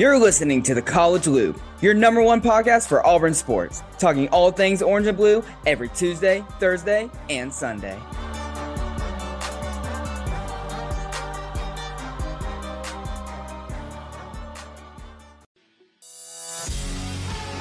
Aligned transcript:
You're 0.00 0.18
listening 0.18 0.62
to 0.62 0.72
the 0.72 0.80
College 0.80 1.26
Loop, 1.26 1.60
your 1.82 1.92
number 1.92 2.22
one 2.22 2.40
podcast 2.40 2.88
for 2.88 3.06
Auburn 3.06 3.34
sports, 3.34 3.82
talking 3.98 4.30
all 4.30 4.50
things 4.50 4.80
orange 4.80 5.06
and 5.06 5.14
blue 5.14 5.44
every 5.66 5.90
Tuesday, 5.90 6.42
Thursday, 6.58 7.10
and 7.28 7.52
Sunday. 7.52 7.98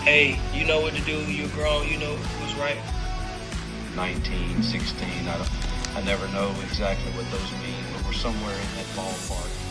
Hey, 0.05 0.39
you 0.53 0.65
know 0.65 0.79
what 0.79 0.93
to 0.93 1.01
do. 1.01 1.19
You're 1.29 1.49
grown. 1.49 1.89
You 1.89 1.97
know 1.97 2.15
what's 2.15 2.53
right. 2.53 2.79
19, 3.97 4.63
16. 4.63 5.27
I, 5.27 5.37
don't, 5.37 5.49
I 5.97 6.01
never 6.03 6.25
know 6.29 6.55
exactly 6.63 7.11
what 7.11 7.29
those 7.31 7.51
mean, 7.61 7.83
but 7.91 8.05
we're 8.05 8.13
somewhere 8.13 8.55
in 8.55 8.77
that 8.77 8.85
ballpark. 8.95 9.68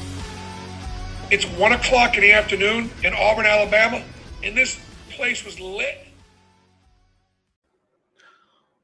It's 1.30 1.44
one 1.44 1.72
o'clock 1.72 2.14
in 2.14 2.22
the 2.22 2.32
afternoon 2.32 2.90
in 3.04 3.12
Auburn, 3.12 3.44
Alabama, 3.44 4.02
and 4.42 4.56
this 4.56 4.80
place 5.10 5.44
was 5.44 5.60
lit. 5.60 6.06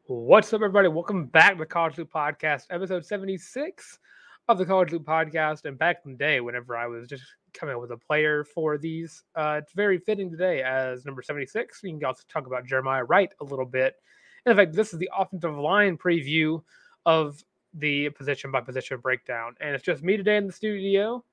What's 0.09 0.53
up, 0.53 0.57
everybody? 0.57 0.89
Welcome 0.89 1.25
back 1.25 1.53
to 1.53 1.61
the 1.61 1.65
College 1.65 1.97
Loop 1.97 2.13
Podcast, 2.13 2.67
episode 2.69 3.07
76 3.07 3.99
of 4.49 4.59
the 4.59 4.67
College 4.67 4.93
Loop 4.93 5.07
Podcast. 5.07 5.65
And 5.65 5.79
back 5.79 6.03
in 6.05 6.13
the 6.13 6.19
day, 6.19 6.43
whenever 6.43 6.77
I 6.77 6.87
was 6.87 7.09
just 7.09 7.23
coming 7.55 7.77
up 7.77 7.81
with 7.81 7.93
a 7.93 7.97
player 7.97 8.45
for 8.45 8.77
these, 8.77 9.23
uh, 9.35 9.61
it's 9.63 9.73
very 9.73 9.97
fitting 9.97 10.31
today 10.31 10.63
as 10.63 11.07
number 11.07 11.23
76. 11.23 11.83
We 11.83 11.93
can 11.93 12.05
also 12.05 12.25
talk 12.29 12.47
about 12.47 12.67
Jeremiah 12.67 13.05
Wright 13.05 13.33
a 13.41 13.45
little 13.45 13.65
bit. 13.65 13.95
And 14.45 14.51
in 14.51 14.57
fact, 14.59 14.77
this 14.77 14.93
is 14.93 14.99
the 14.99 15.09
offensive 15.17 15.57
line 15.57 15.97
preview 15.97 16.63
of 17.07 17.43
the 17.73 18.11
position 18.11 18.51
by 18.51 18.61
position 18.61 18.99
breakdown. 18.99 19.55
And 19.63 19.75
it's 19.75 19.83
just 19.83 20.03
me 20.03 20.19
today 20.19 20.37
in 20.37 20.47
the 20.47 20.53
studio 20.53 21.25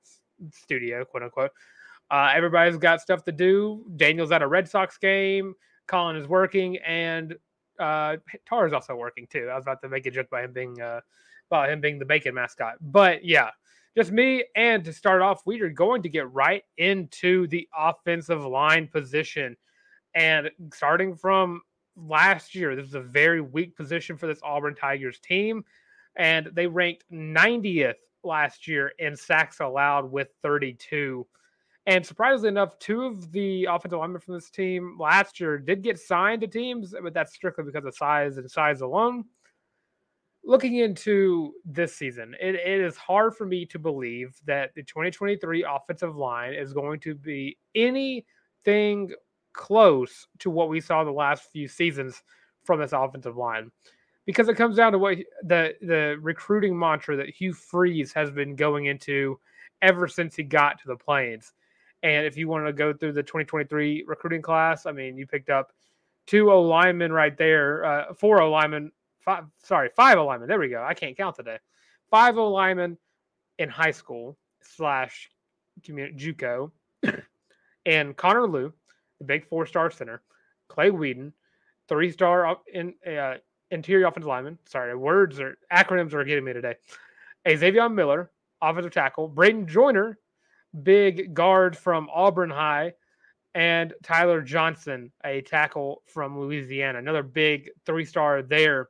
studio, 0.50 1.04
quote 1.04 1.22
unquote. 1.22 1.50
Uh, 2.10 2.30
everybody's 2.34 2.76
got 2.76 3.00
stuff 3.00 3.24
to 3.24 3.32
do. 3.32 3.84
Daniel's 3.96 4.32
at 4.32 4.42
a 4.42 4.46
Red 4.46 4.68
Sox 4.68 4.98
game. 4.98 5.54
Colin 5.86 6.16
is 6.16 6.28
working, 6.28 6.76
and 6.78 7.34
uh, 7.78 8.16
Tarr 8.46 8.66
is 8.66 8.72
also 8.72 8.94
working 8.94 9.26
too. 9.26 9.48
I 9.50 9.56
was 9.56 9.64
about 9.64 9.80
to 9.82 9.88
make 9.88 10.06
a 10.06 10.10
joke 10.10 10.30
by 10.30 10.42
him 10.42 10.52
being 10.52 10.80
uh, 10.80 11.00
about 11.50 11.70
him 11.70 11.80
being 11.80 11.98
the 11.98 12.04
bacon 12.04 12.34
mascot, 12.34 12.76
but 12.80 13.24
yeah, 13.24 13.50
just 13.96 14.12
me. 14.12 14.44
And 14.54 14.84
to 14.84 14.92
start 14.92 15.22
off, 15.22 15.42
we 15.46 15.60
are 15.60 15.68
going 15.68 16.02
to 16.02 16.08
get 16.08 16.32
right 16.32 16.62
into 16.76 17.46
the 17.48 17.68
offensive 17.76 18.44
line 18.44 18.88
position, 18.88 19.56
and 20.14 20.50
starting 20.72 21.16
from 21.16 21.62
last 21.96 22.54
year, 22.54 22.76
this 22.76 22.86
is 22.86 22.94
a 22.94 23.00
very 23.00 23.40
weak 23.40 23.76
position 23.76 24.16
for 24.16 24.26
this 24.26 24.40
Auburn 24.42 24.74
Tigers 24.74 25.18
team, 25.18 25.64
and 26.16 26.50
they 26.52 26.66
ranked 26.66 27.04
90th 27.12 27.94
last 28.24 28.66
year 28.68 28.92
in 28.98 29.16
sacks 29.16 29.60
allowed 29.60 30.10
with 30.10 30.28
32. 30.42 31.26
And 31.86 32.06
surprisingly 32.06 32.48
enough, 32.48 32.78
two 32.78 33.02
of 33.02 33.32
the 33.32 33.64
offensive 33.64 33.98
linemen 33.98 34.20
from 34.20 34.34
this 34.34 34.50
team 34.50 34.96
last 35.00 35.40
year 35.40 35.58
did 35.58 35.82
get 35.82 35.98
signed 35.98 36.42
to 36.42 36.46
teams, 36.46 36.94
but 37.02 37.12
that's 37.12 37.34
strictly 37.34 37.64
because 37.64 37.84
of 37.84 37.94
size 37.94 38.38
and 38.38 38.48
size 38.50 38.82
alone. 38.82 39.24
Looking 40.44 40.76
into 40.76 41.54
this 41.64 41.94
season, 41.94 42.34
it, 42.40 42.54
it 42.54 42.80
is 42.80 42.96
hard 42.96 43.36
for 43.36 43.46
me 43.46 43.64
to 43.66 43.78
believe 43.78 44.40
that 44.44 44.74
the 44.74 44.82
2023 44.82 45.64
offensive 45.68 46.16
line 46.16 46.52
is 46.52 46.72
going 46.72 47.00
to 47.00 47.14
be 47.14 47.58
anything 47.74 49.12
close 49.52 50.26
to 50.40 50.50
what 50.50 50.68
we 50.68 50.80
saw 50.80 51.04
the 51.04 51.10
last 51.10 51.44
few 51.52 51.68
seasons 51.68 52.22
from 52.64 52.80
this 52.80 52.92
offensive 52.92 53.36
line 53.36 53.70
because 54.26 54.48
it 54.48 54.56
comes 54.56 54.76
down 54.76 54.92
to 54.92 54.98
what 54.98 55.18
the 55.42 55.74
the 55.82 56.18
recruiting 56.20 56.78
mantra 56.78 57.16
that 57.16 57.30
Hugh 57.30 57.52
Freeze 57.52 58.12
has 58.12 58.30
been 58.30 58.54
going 58.54 58.86
into 58.86 59.38
ever 59.80 60.06
since 60.06 60.36
he 60.36 60.42
got 60.42 60.80
to 60.80 60.88
the 60.88 60.96
Plains. 60.96 61.52
And 62.02 62.26
if 62.26 62.36
you 62.36 62.48
want 62.48 62.66
to 62.66 62.72
go 62.72 62.92
through 62.92 63.12
the 63.12 63.22
2023 63.22 64.04
recruiting 64.06 64.42
class, 64.42 64.86
I 64.86 64.92
mean, 64.92 65.16
you 65.16 65.26
picked 65.26 65.50
up 65.50 65.72
two 66.26 66.50
O 66.50 66.62
linemen 66.62 67.12
right 67.12 67.36
there, 67.36 67.84
uh, 67.84 68.14
four 68.14 68.40
O 68.40 68.50
linemen, 68.50 68.90
five, 69.20 69.44
sorry, 69.62 69.90
five 69.94 70.18
O 70.18 70.26
linemen. 70.26 70.48
There 70.48 70.58
we 70.58 70.68
go. 70.68 70.82
I 70.82 70.94
can't 70.94 71.16
count 71.16 71.36
today. 71.36 71.58
Five 72.10 72.38
O 72.38 72.50
linemen 72.50 72.98
in 73.58 73.68
high 73.68 73.90
school 73.90 74.36
slash 74.62 75.30
JUCO, 75.82 76.70
and 77.86 78.16
Connor 78.16 78.46
Lew, 78.48 78.72
the 79.18 79.24
big 79.24 79.46
four 79.48 79.66
star 79.66 79.90
center, 79.90 80.22
Clay 80.68 80.90
Wedin, 80.90 81.32
three 81.88 82.10
star 82.10 82.58
in 82.72 82.94
uh, 83.06 83.34
interior 83.72 84.06
offensive 84.06 84.28
lineman. 84.28 84.58
Sorry, 84.66 84.94
words 84.94 85.40
or 85.40 85.56
acronyms 85.72 86.12
are 86.12 86.24
getting 86.24 86.44
me 86.44 86.52
today. 86.52 86.74
A 87.46 87.56
Xavier 87.56 87.88
Miller, 87.88 88.30
offensive 88.60 88.92
tackle. 88.92 89.28
Bradyn 89.28 89.66
Joiner, 89.66 90.18
big 90.82 91.34
guard 91.34 91.76
from 91.76 92.08
Auburn 92.14 92.50
High. 92.50 92.92
And 93.54 93.92
Tyler 94.02 94.40
Johnson, 94.40 95.12
a 95.24 95.42
tackle 95.42 96.02
from 96.06 96.38
Louisiana, 96.38 96.98
another 96.98 97.22
big 97.22 97.70
three 97.84 98.04
star 98.04 98.42
there. 98.42 98.88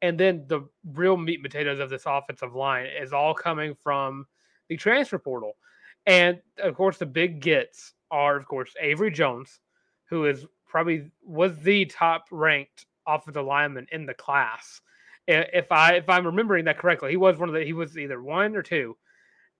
And 0.00 0.18
then 0.18 0.44
the 0.46 0.62
real 0.92 1.16
meat 1.16 1.34
and 1.34 1.42
potatoes 1.42 1.78
of 1.78 1.90
this 1.90 2.04
offensive 2.06 2.54
line 2.54 2.86
is 2.86 3.12
all 3.12 3.34
coming 3.34 3.74
from 3.74 4.26
the 4.68 4.76
transfer 4.76 5.18
portal. 5.18 5.56
And 6.06 6.40
of 6.58 6.74
course, 6.74 6.98
the 6.98 7.06
big 7.06 7.40
gets 7.40 7.94
are, 8.10 8.36
of 8.36 8.46
course, 8.46 8.74
Avery 8.80 9.10
Jones, 9.10 9.60
who 10.08 10.26
is 10.26 10.46
probably 10.66 11.10
was 11.22 11.58
the 11.58 11.84
top 11.86 12.24
ranked 12.30 12.86
offensive 13.06 13.44
lineman 13.44 13.86
in 13.92 14.06
the 14.06 14.14
class. 14.14 14.80
If 15.26 15.72
I 15.72 15.94
if 15.94 16.08
I'm 16.08 16.26
remembering 16.26 16.66
that 16.66 16.78
correctly, 16.78 17.10
he 17.10 17.16
was 17.16 17.38
one 17.38 17.48
of 17.48 17.54
the 17.54 17.64
he 17.64 17.72
was 17.72 17.96
either 17.96 18.22
one 18.22 18.56
or 18.56 18.62
two, 18.62 18.96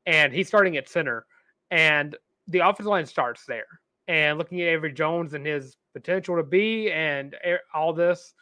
and 0.04 0.32
he's 0.32 0.48
starting 0.48 0.76
at 0.76 0.88
center, 0.88 1.24
and 1.70 2.16
the 2.48 2.60
offensive 2.60 2.86
line 2.86 3.06
starts 3.06 3.44
there. 3.46 3.66
And 4.06 4.36
looking 4.36 4.60
at 4.60 4.68
Avery 4.68 4.92
Jones 4.92 5.32
and 5.32 5.46
his 5.46 5.76
potential 5.94 6.36
to 6.36 6.42
be 6.42 6.90
and 6.92 7.34
all 7.72 7.94
this, 7.94 8.34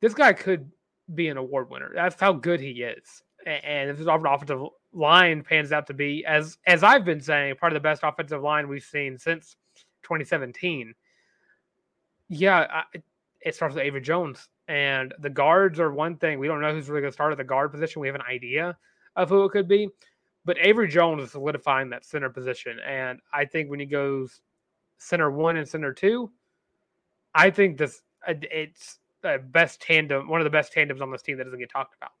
this 0.00 0.14
guy 0.14 0.32
could 0.32 0.70
be 1.14 1.28
an 1.28 1.36
award 1.36 1.70
winner. 1.70 1.92
That's 1.94 2.20
how 2.20 2.32
good 2.32 2.60
he 2.60 2.82
is. 2.82 3.22
And 3.46 3.88
if 3.88 3.98
his 3.98 4.08
offensive 4.08 4.60
line 4.92 5.42
pans 5.42 5.70
out 5.70 5.86
to 5.86 5.94
be, 5.94 6.24
as 6.26 6.58
as 6.66 6.82
I've 6.82 7.04
been 7.04 7.20
saying, 7.20 7.54
part 7.56 7.72
of 7.72 7.74
the 7.74 7.80
best 7.80 8.02
offensive 8.02 8.42
line 8.42 8.68
we've 8.68 8.82
seen 8.82 9.18
since 9.18 9.56
2017. 10.02 10.94
Yeah, 12.28 12.66
I, 12.70 12.82
it 13.40 13.54
starts 13.54 13.74
with 13.74 13.84
Avery 13.84 14.00
Jones. 14.00 14.48
And 14.66 15.14
the 15.20 15.30
guards 15.30 15.80
are 15.80 15.92
one 15.92 16.16
thing. 16.16 16.38
We 16.38 16.48
don't 16.48 16.60
know 16.60 16.72
who's 16.72 16.88
really 16.88 17.00
going 17.00 17.12
to 17.12 17.14
start 17.14 17.32
at 17.32 17.38
the 17.38 17.44
guard 17.44 17.72
position. 17.72 18.00
We 18.00 18.08
have 18.08 18.14
an 18.14 18.22
idea 18.22 18.76
of 19.16 19.28
who 19.28 19.44
it 19.44 19.52
could 19.52 19.68
be. 19.68 19.88
But 20.44 20.58
Avery 20.60 20.88
Jones 20.88 21.22
is 21.22 21.32
solidifying 21.32 21.90
that 21.90 22.04
center 22.04 22.30
position. 22.30 22.78
And 22.86 23.20
I 23.32 23.44
think 23.44 23.70
when 23.70 23.80
he 23.80 23.86
goes 23.86 24.40
center 24.98 25.30
one 25.30 25.56
and 25.56 25.68
center 25.68 25.92
two, 25.92 26.30
I 27.34 27.50
think 27.50 27.78
this 27.78 28.02
uh, 28.26 28.34
it's 28.50 28.98
the 29.22 29.42
best 29.50 29.80
tandem, 29.80 30.28
one 30.28 30.40
of 30.40 30.44
the 30.44 30.50
best 30.50 30.72
tandems 30.72 31.00
on 31.00 31.10
this 31.10 31.22
team 31.22 31.36
that 31.38 31.44
doesn't 31.44 31.58
get 31.58 31.70
talked 31.70 31.94
about. 31.96 32.12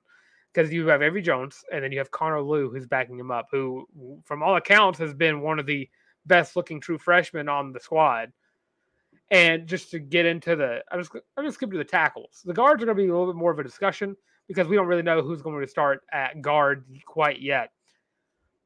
Because 0.52 0.72
you 0.72 0.86
have 0.88 1.02
Avery 1.02 1.22
Jones 1.22 1.64
and 1.72 1.84
then 1.84 1.92
you 1.92 1.98
have 1.98 2.10
Connor 2.10 2.40
Lew 2.40 2.70
who's 2.70 2.86
backing 2.86 3.18
him 3.18 3.30
up, 3.30 3.48
who, 3.50 3.86
from 4.24 4.42
all 4.42 4.56
accounts, 4.56 4.98
has 4.98 5.14
been 5.14 5.40
one 5.40 5.58
of 5.58 5.66
the 5.66 5.88
best 6.26 6.56
looking 6.56 6.80
true 6.80 6.98
freshmen 6.98 7.48
on 7.48 7.72
the 7.72 7.80
squad. 7.80 8.32
And 9.30 9.66
just 9.66 9.90
to 9.90 9.98
get 9.98 10.24
into 10.24 10.56
the, 10.56 10.82
I'm 10.90 11.00
just 11.00 11.12
I'm 11.36 11.44
just 11.44 11.56
skip 11.56 11.70
to 11.70 11.78
the 11.78 11.84
tackles. 11.84 12.42
The 12.44 12.54
guards 12.54 12.82
are 12.82 12.86
going 12.86 12.96
to 12.96 13.02
be 13.02 13.08
a 13.08 13.12
little 13.12 13.32
bit 13.32 13.38
more 13.38 13.50
of 13.50 13.58
a 13.58 13.64
discussion 13.64 14.16
because 14.46 14.66
we 14.66 14.76
don't 14.76 14.86
really 14.86 15.02
know 15.02 15.22
who's 15.22 15.42
going 15.42 15.60
to 15.60 15.66
start 15.68 16.00
at 16.12 16.40
guard 16.40 16.84
quite 17.06 17.40
yet. 17.40 17.70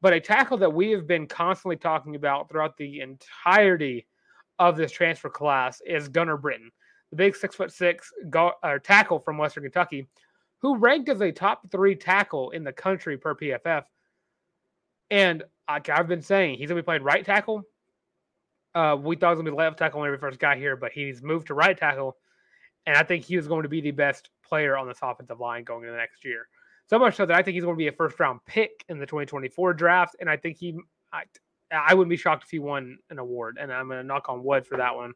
But 0.00 0.12
a 0.12 0.20
tackle 0.20 0.56
that 0.58 0.72
we 0.72 0.90
have 0.92 1.06
been 1.06 1.26
constantly 1.26 1.76
talking 1.76 2.14
about 2.14 2.48
throughout 2.48 2.76
the 2.76 3.00
entirety 3.00 4.06
of 4.58 4.76
this 4.76 4.92
transfer 4.92 5.28
class 5.28 5.80
is 5.84 6.08
Gunnar 6.08 6.36
Britton, 6.36 6.70
the 7.10 7.16
big 7.16 7.34
six 7.34 7.56
foot 7.56 7.72
six 7.72 8.12
guard, 8.30 8.54
uh, 8.62 8.78
tackle 8.82 9.18
from 9.18 9.38
Western 9.38 9.64
Kentucky, 9.64 10.06
who 10.58 10.76
ranked 10.76 11.08
as 11.08 11.20
a 11.20 11.32
top 11.32 11.68
three 11.72 11.96
tackle 11.96 12.50
in 12.50 12.62
the 12.62 12.72
country 12.72 13.18
per 13.18 13.34
PFF. 13.34 13.82
And 15.10 15.42
like 15.68 15.88
I've 15.88 16.08
been 16.08 16.22
saying, 16.22 16.58
he's 16.58 16.68
going 16.68 16.76
to 16.76 16.82
be 16.82 16.86
playing 16.86 17.02
right 17.02 17.24
tackle 17.24 17.64
uh, 18.74 18.96
we 19.00 19.16
thought 19.16 19.28
it 19.28 19.30
was 19.30 19.36
going 19.36 19.46
to 19.46 19.52
be 19.52 19.56
left 19.56 19.78
tackle 19.78 20.00
when 20.00 20.10
we 20.10 20.16
first 20.16 20.38
got 20.38 20.56
here, 20.56 20.76
but 20.76 20.92
he's 20.92 21.22
moved 21.22 21.48
to 21.48 21.54
right 21.54 21.76
tackle, 21.76 22.16
and 22.86 22.96
I 22.96 23.02
think 23.02 23.24
he 23.24 23.38
going 23.40 23.62
to 23.62 23.68
be 23.68 23.80
the 23.80 23.90
best 23.90 24.30
player 24.42 24.76
on 24.76 24.88
this 24.88 24.98
offensive 25.02 25.40
line 25.40 25.64
going 25.64 25.82
into 25.82 25.92
the 25.92 25.98
next 25.98 26.24
year. 26.24 26.48
So 26.88 26.98
much 26.98 27.16
so 27.16 27.26
that 27.26 27.36
I 27.36 27.42
think 27.42 27.54
he's 27.54 27.64
going 27.64 27.76
to 27.76 27.78
be 27.78 27.88
a 27.88 27.92
first 27.92 28.18
round 28.18 28.40
pick 28.46 28.84
in 28.88 28.98
the 28.98 29.06
2024 29.06 29.74
draft, 29.74 30.16
and 30.20 30.28
I 30.28 30.36
think 30.36 30.56
he, 30.58 30.78
I, 31.12 31.24
I 31.70 31.94
wouldn't 31.94 32.10
be 32.10 32.16
shocked 32.16 32.44
if 32.44 32.50
he 32.50 32.58
won 32.58 32.98
an 33.10 33.18
award, 33.18 33.58
and 33.60 33.72
I'm 33.72 33.88
going 33.88 34.00
to 34.00 34.06
knock 34.06 34.28
on 34.28 34.42
wood 34.42 34.66
for 34.66 34.78
that 34.78 34.94
one, 34.94 35.12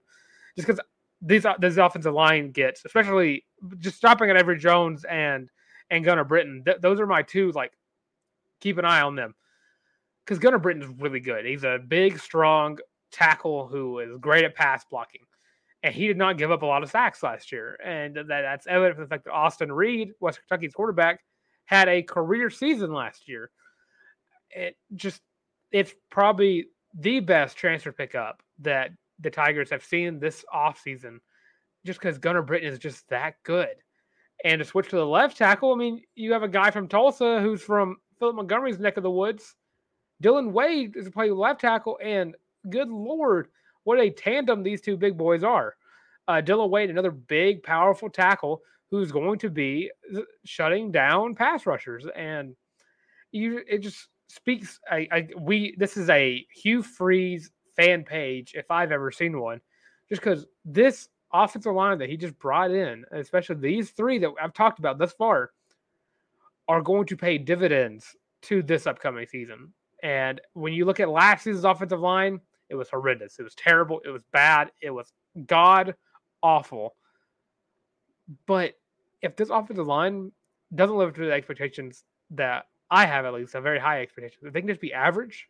just 0.55 0.67
because 0.67 0.81
these 1.23 1.47
this 1.59 1.77
offensive 1.77 2.15
line 2.15 2.51
gets, 2.51 2.85
especially 2.85 3.45
just 3.79 3.97
stopping 3.97 4.31
at 4.31 4.37
Avery 4.37 4.59
Jones 4.59 5.05
and 5.05 5.49
and 5.91 6.05
Gunnar 6.05 6.25
Britton. 6.25 6.63
Th- 6.65 6.79
those 6.81 7.01
are 7.01 7.07
my 7.07 7.23
two 7.23 7.53
like 7.53 7.73
keep 8.61 8.79
an 8.79 8.85
eye 8.85 9.01
on 9.01 9.17
them 9.17 9.35
because 10.25 10.39
Gunnar 10.39 10.59
Britton's 10.59 11.01
really 11.01 11.21
good. 11.21 11.45
He's 11.45 11.65
a 11.65 11.79
big, 11.79 12.19
strong 12.19 12.79
tackle 13.17 13.67
who 13.67 13.99
is 14.01 14.11
great 14.21 14.45
at 14.45 14.55
pass 14.55 14.85
blocking. 14.85 15.23
And 15.83 15.95
he 15.95 16.07
did 16.07 16.17
not 16.17 16.39
give 16.39 16.51
up 16.51 16.63
a 16.63 16.67
lot 16.67 16.83
of 16.83 16.91
sacks 16.91 17.23
last 17.23 17.53
year. 17.53 17.79
And 17.85 18.17
that, 18.17 18.27
that's 18.29 18.67
evident 18.67 18.97
from 18.97 19.05
the 19.05 19.09
fact 19.09 19.25
that 19.25 19.33
Austin 19.33 19.73
Reed, 19.73 20.13
West 20.21 20.41
Kentucky's 20.41 20.75
quarterback, 20.75 21.21
had 21.67 21.89
a 21.89 22.03
career 22.03 22.51
season 22.51 22.93
last 22.93 23.29
year. 23.29 23.51
It 24.51 24.77
just, 24.95 25.21
it's 25.71 25.95
probably 26.11 26.67
the 26.99 27.21
best 27.21 27.57
transfer 27.57 27.93
pickup 27.93 28.43
that 28.61 28.91
the 29.21 29.31
Tigers 29.31 29.71
have 29.71 29.85
seen 29.85 30.19
this 30.19 30.45
offseason 30.55 31.19
just 31.85 32.01
because 32.01 32.19
Gunnar 32.19 32.43
Britton 32.43 32.73
is 32.73 32.79
just 32.79 33.09
that 33.09 33.35
good. 33.45 33.77
And 34.45 34.59
to 34.59 34.65
switch 34.65 34.89
to 34.91 34.97
the 34.97 35.07
left 35.07 35.37
tackle, 35.37 35.73
I 35.73 35.77
mean, 35.77 36.03
you 36.15 36.33
have 36.33 36.43
a 36.43 36.49
guy 36.49 36.71
from 36.71 36.89
Tulsa 36.89 37.41
who's 37.41 37.63
from 37.63 37.97
Philip 38.19 38.37
Montgomery's 38.37 38.79
neck 38.79 38.97
of 38.97 39.03
the 39.03 39.11
woods. 39.11 39.55
Dillon 40.21 40.53
Wade 40.53 40.97
is 40.97 41.09
playing 41.11 41.35
left 41.35 41.61
tackle, 41.61 41.99
and 42.03 42.35
good 42.71 42.89
lord, 42.89 43.49
what 43.85 44.01
a 44.01 44.11
tandem 44.11 44.63
these 44.63 44.81
two 44.81 44.97
big 44.97 45.17
boys 45.17 45.45
are. 45.45 45.77
Uh, 46.29 46.41
Dillon 46.41 46.71
Wade, 46.71 46.91
another 46.91 47.13
big, 47.13 47.63
powerful 47.63 48.11
tackle 48.11 48.63
who's 48.91 49.13
going 49.13 49.39
to 49.39 49.51
be 49.51 49.91
shutting 50.45 50.91
down 50.91 51.35
pass 51.35 51.67
rushers, 51.67 52.07
and 52.17 52.55
you 53.33 53.63
it 53.69 53.79
just 53.79 54.09
speaks. 54.29 54.81
I, 54.91 55.09
I 55.13 55.29
we 55.39 55.75
this 55.79 55.97
is 55.97 56.11
a 56.11 56.45
Hugh 56.53 56.83
Freeze 56.83 57.51
fan 57.77 58.05
page 58.05 58.55
if 58.55 58.71
I've 58.71 58.93
ever 58.93 59.11
seen 59.11 59.41
one, 59.41 59.61
just 60.09 60.21
because 60.21 60.47
this 60.65 61.09
offensive 61.33 61.75
line 61.75 61.99
that 61.99 62.09
he 62.09 62.17
just 62.17 62.39
brought 62.39 62.71
in, 62.71 63.05
especially 63.13 63.57
these 63.57 63.91
three 63.91 64.19
that 64.19 64.31
I've 64.41 64.55
talked 64.55 64.79
about 64.79 64.99
thus 64.99 65.13
far, 65.13 65.51
are 66.69 66.83
going 66.83 67.07
to 67.07 67.17
pay 67.17 67.39
dividends 67.39 68.17
to 68.43 68.63
this 68.63 68.87
upcoming 68.87 69.27
season. 69.27 69.73
And 70.03 70.41
when 70.53 70.73
you 70.73 70.85
look 70.85 71.01
at 71.01 71.09
last 71.09 71.45
season's 71.45 71.65
offensive 71.65 72.01
line, 72.01 72.41
it 72.69 72.75
was 72.75 72.89
horrendous. 72.89 73.39
It 73.39 73.43
was 73.43 73.55
terrible. 73.55 74.01
It 74.05 74.11
was 74.11 74.23
bad. 74.33 74.71
It 74.83 74.91
was 74.91 75.13
god 75.47 75.95
awful. 76.43 76.95
But 78.47 78.75
if 79.23 79.37
this 79.37 79.51
offensive 79.51 79.87
line 79.87 80.33
doesn't 80.75 80.97
live 80.97 81.11
up 81.11 81.15
to 81.17 81.27
the 81.27 81.33
expectations 81.33 82.05
that 82.31 82.67
I 82.91 83.07
have, 83.07 83.25
at 83.25 83.35
least 83.35 83.55
a 83.55 83.61
very 83.61 83.79
high 83.79 84.03
expectation, 84.03 84.39
if 84.43 84.53
they 84.53 84.61
can 84.61 84.69
just 84.69 84.81
be 84.81 84.93
average, 84.93 85.49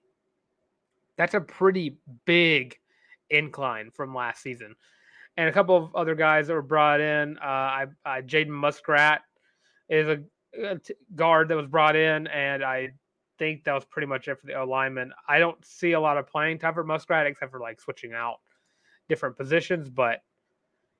that's 1.16 1.34
a 1.34 1.40
pretty 1.40 1.96
big 2.24 2.78
incline 3.30 3.90
from 3.90 4.14
last 4.14 4.42
season. 4.42 4.74
And 5.36 5.48
a 5.48 5.52
couple 5.52 5.76
of 5.76 5.94
other 5.94 6.14
guys 6.14 6.46
that 6.46 6.54
were 6.54 6.62
brought 6.62 7.00
in, 7.00 7.38
uh, 7.38 7.44
I, 7.44 7.86
I 8.04 8.22
Jaden 8.22 8.48
Muskrat 8.48 9.22
is 9.88 10.08
a, 10.08 10.22
guard 11.14 11.48
that 11.48 11.56
was 11.56 11.66
brought 11.66 11.96
in, 11.96 12.26
and 12.28 12.64
I 12.64 12.92
think 13.38 13.64
that 13.64 13.74
was 13.74 13.84
pretty 13.84 14.06
much 14.06 14.28
it 14.28 14.40
for 14.40 14.46
the 14.46 14.60
alignment. 14.60 15.12
I 15.28 15.38
don't 15.38 15.62
see 15.64 15.92
a 15.92 16.00
lot 16.00 16.16
of 16.16 16.26
playing 16.26 16.58
time 16.58 16.74
for 16.74 16.84
Muskrat 16.84 17.26
except 17.26 17.50
for 17.50 17.60
like 17.60 17.80
switching 17.80 18.12
out 18.12 18.36
different 19.08 19.36
positions. 19.36 19.88
But 19.88 20.22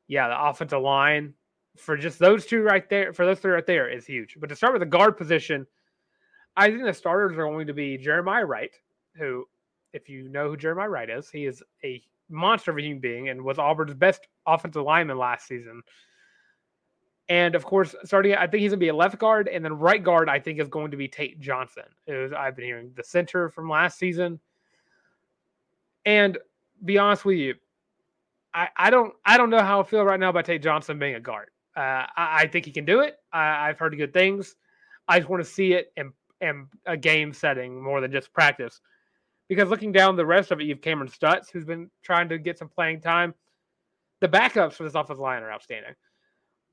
yeah, 0.09 0.29
the 0.29 0.41
offensive 0.41 0.83
line 0.83 1.35
for 1.77 1.97
just 1.97 2.19
those 2.19 2.47
two 2.47 2.63
right 2.63 2.89
there, 2.89 3.13
for 3.13 3.27
those 3.27 3.39
three 3.39 3.53
right 3.53 3.67
there, 3.67 3.89
is 3.89 4.07
huge. 4.07 4.37
But 4.39 4.49
to 4.49 4.57
start 4.57 4.73
with 4.73 4.81
the 4.81 4.87
guard 4.87 5.17
position, 5.17 5.67
I 6.57 6.71
think 6.71 6.85
the 6.85 6.95
starters 6.95 7.37
are 7.37 7.51
going 7.51 7.67
to 7.67 7.75
be 7.75 7.99
Jeremiah 7.99 8.47
Wright, 8.47 8.75
who, 9.17 9.47
if 9.93 10.09
you 10.09 10.29
know 10.29 10.49
who 10.49 10.57
Jeremiah 10.57 10.89
Wright 10.89 11.11
is, 11.11 11.29
he 11.31 11.45
is 11.45 11.63
a 11.85 12.03
monster 12.29 12.71
of 12.71 12.79
a 12.79 12.83
human 12.83 13.01
being 13.01 13.29
and 13.29 13.43
was 13.43 13.59
Auburn's 13.59 13.95
best 13.95 14.27
offensive 14.47 14.83
lineman 14.83 15.19
last 15.19 15.47
season. 15.47 15.83
And 17.29 17.55
of 17.55 17.65
course, 17.65 17.95
starting, 18.05 18.35
I 18.35 18.47
think 18.47 18.61
he's 18.61 18.71
going 18.71 18.79
to 18.79 18.85
be 18.85 18.89
a 18.89 18.95
left 18.95 19.19
guard, 19.19 19.49
and 19.49 19.65
then 19.65 19.73
right 19.73 20.03
guard, 20.03 20.29
I 20.29 20.39
think 20.39 20.61
is 20.61 20.69
going 20.69 20.93
to 20.93 20.97
be 20.97 21.09
Tate 21.09 21.41
Johnson. 21.41 21.83
I've 22.09 22.55
been 22.55 22.65
hearing 22.65 22.93
the 22.95 23.03
center 23.03 23.49
from 23.49 23.69
last 23.69 23.99
season. 23.99 24.39
And 26.05 26.39
be 26.85 26.99
honest 26.99 27.25
with 27.25 27.39
you, 27.39 27.55
I, 28.55 28.69
I 28.77 28.91
don't 28.91 29.13
I 29.25 29.37
don't 29.37 29.51
know 29.51 29.63
how 29.63 29.81
I 29.81 29.83
feel 29.83 30.05
right 30.05 30.21
now 30.21 30.31
about 30.31 30.45
Tate 30.45 30.63
Johnson 30.63 30.99
being 30.99 31.17
a 31.17 31.21
guard. 31.21 31.51
Uh, 31.77 32.07
I, 32.17 32.43
I, 32.43 32.47
think 32.47 32.65
he 32.65 32.73
can 32.73 32.87
do 32.87 33.01
it. 33.01 33.19
I, 33.33 33.67
have 33.67 33.79
heard 33.79 33.95
good 33.99 34.15
things. 34.15 34.57
I 35.09 35.19
just 35.19 35.29
want 35.29 35.45
to 35.45 35.49
see 35.49 35.75
it 35.75 35.93
in, 35.99 36.11
in 36.41 36.69
a 36.87 36.97
game 36.97 37.35
setting 37.35 37.83
more 37.83 38.01
than 38.01 38.11
just 38.11 38.33
practice. 38.33 38.81
Because 39.47 39.69
looking 39.69 39.93
down 39.93 40.17
the 40.17 40.25
rest 40.25 40.51
of 40.51 40.59
it, 40.59 40.65
you 40.65 40.75
have 40.75 40.81
Kameron 40.81 41.13
Stutts, 41.13 41.51
who's 41.51 41.67
been 41.67 41.91
trying 42.03 42.31
to 42.31 42.39
get 42.39 42.59
some 42.59 42.71
playing 42.71 43.03
time. 43.03 43.35
The 44.21 44.29
backups 44.29 44.73
for 44.73 44.85
this 44.85 44.95
offensive 44.95 45.19
line 45.19 45.43
are 45.43 45.53
outstanding. 45.53 45.93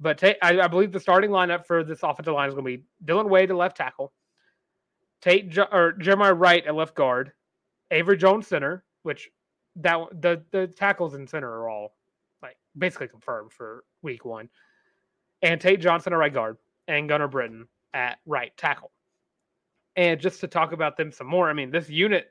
But 0.03 0.21
I, 0.41 0.67
believe 0.67 0.91
the 0.91 0.99
starting 0.99 1.29
lineup 1.29 1.65
for 1.65 1.81
this 1.81 2.03
offensive 2.03 2.33
line 2.33 2.49
is 2.49 2.53
going 2.53 2.65
to 2.65 2.77
be 2.77 2.83
Dillon 3.05 3.29
Wade 3.29 3.49
at 3.49 3.55
left 3.55 3.77
tackle, 3.77 4.11
Tate 5.21 5.57
or 5.71 5.93
Jeremiah 5.93 6.33
Wright 6.33 6.65
at 6.67 6.75
left 6.75 6.93
guard, 6.93 7.31
Avery 7.89 8.17
Jones 8.17 8.45
center, 8.45 8.83
which 9.03 9.29
that 9.77 9.97
the 10.21 10.43
the 10.51 10.67
tackles 10.67 11.13
and 11.13 11.29
center 11.29 11.49
are 11.49 11.69
all 11.69 11.95
like 12.41 12.57
basically 12.77 13.07
confirmed 13.07 13.53
for 13.53 13.85
week 14.01 14.25
one, 14.25 14.49
and 15.41 15.61
Tate 15.61 15.79
Johnson 15.79 16.11
at 16.11 16.19
right 16.19 16.33
guard 16.33 16.57
and 16.89 17.07
Gunnar 17.07 17.29
Britton 17.29 17.65
at 17.93 18.19
right 18.25 18.51
tackle. 18.57 18.91
And 19.95 20.19
just 20.19 20.41
to 20.41 20.47
talk 20.47 20.73
about 20.73 20.97
them 20.97 21.13
some 21.13 21.27
more, 21.27 21.49
I 21.49 21.53
mean, 21.53 21.71
this 21.71 21.89
unit 21.89 22.29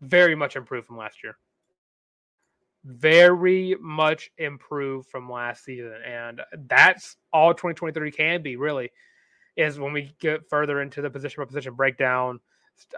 very 0.00 0.34
much 0.34 0.56
improved 0.56 0.88
from 0.88 0.96
last 0.96 1.22
year 1.22 1.36
very 2.84 3.76
much 3.80 4.30
improved 4.38 5.08
from 5.08 5.30
last 5.30 5.64
season. 5.64 5.94
And 6.04 6.40
that's 6.66 7.16
all 7.32 7.54
2023 7.54 8.10
can 8.10 8.42
be, 8.42 8.56
really, 8.56 8.90
is 9.56 9.78
when 9.78 9.92
we 9.92 10.14
get 10.20 10.48
further 10.48 10.80
into 10.80 11.02
the 11.02 11.10
position 11.10 11.42
by 11.42 11.46
position 11.46 11.74
breakdown. 11.74 12.40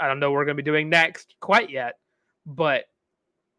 I 0.01 0.09
don't 0.09 0.21
know 0.21 0.31
what 0.31 0.37
we're 0.37 0.45
going 0.47 0.57
to 0.57 0.63
be 0.63 0.71
doing 0.71 0.89
next 0.89 1.35
quite 1.41 1.71
yet, 1.71 1.99
but 2.47 2.85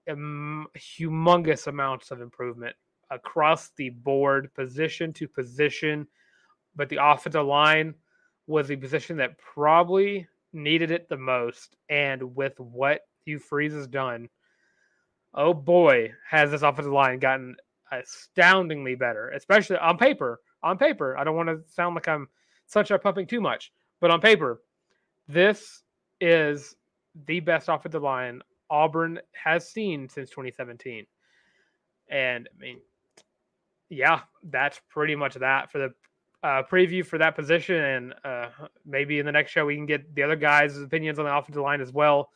um, 0.09 0.67
humongous 0.77 1.67
amounts 1.67 2.11
of 2.11 2.21
improvement 2.21 2.75
across 3.11 3.71
the 3.77 3.89
board, 3.89 4.53
position 4.53 5.13
to 5.13 5.27
position. 5.27 6.07
But 6.75 6.89
the 6.89 6.99
offensive 7.01 7.45
line 7.45 7.93
was 8.47 8.67
the 8.67 8.75
position 8.75 9.17
that 9.17 9.37
probably 9.37 10.27
needed 10.53 10.91
it 10.91 11.09
the 11.09 11.17
most. 11.17 11.75
And 11.89 12.35
with 12.35 12.59
what 12.59 13.01
Hugh 13.25 13.39
Freeze 13.39 13.73
has 13.73 13.87
done, 13.87 14.29
oh 15.35 15.53
boy, 15.53 16.11
has 16.27 16.51
this 16.51 16.61
offensive 16.61 16.93
line 16.93 17.19
gotten 17.19 17.55
astoundingly 17.91 18.95
better, 18.95 19.29
especially 19.29 19.77
on 19.77 19.97
paper. 19.97 20.39
On 20.63 20.77
paper, 20.77 21.17
I 21.17 21.23
don't 21.23 21.35
want 21.35 21.49
to 21.49 21.61
sound 21.71 21.95
like 21.95 22.07
I'm 22.07 22.27
such 22.65 22.89
a 22.89 22.97
pumping 22.97 23.27
too 23.27 23.41
much, 23.41 23.71
but 24.01 24.09
on 24.09 24.19
paper, 24.19 24.61
this 25.27 25.83
is 26.19 26.75
the 27.27 27.39
best 27.39 27.69
offensive 27.69 28.01
line 28.01 28.41
Auburn 28.69 29.19
has 29.31 29.69
seen 29.69 30.09
since 30.09 30.29
2017. 30.29 31.05
And 32.09 32.49
I 32.51 32.61
mean, 32.61 32.79
yeah, 33.89 34.21
that's 34.43 34.81
pretty 34.89 35.15
much 35.15 35.35
that 35.35 35.71
for 35.71 35.77
the 35.77 35.93
uh, 36.43 36.63
preview 36.63 37.05
for 37.05 37.17
that 37.17 37.35
position. 37.35 37.75
And 37.75 38.13
uh, 38.23 38.47
maybe 38.85 39.19
in 39.19 39.25
the 39.25 39.31
next 39.31 39.51
show, 39.51 39.65
we 39.65 39.75
can 39.75 39.85
get 39.85 40.13
the 40.15 40.23
other 40.23 40.35
guys' 40.35 40.77
opinions 40.77 41.19
on 41.19 41.25
the 41.25 41.35
offensive 41.35 41.61
line 41.61 41.81
as 41.81 41.91
well. 41.91 42.29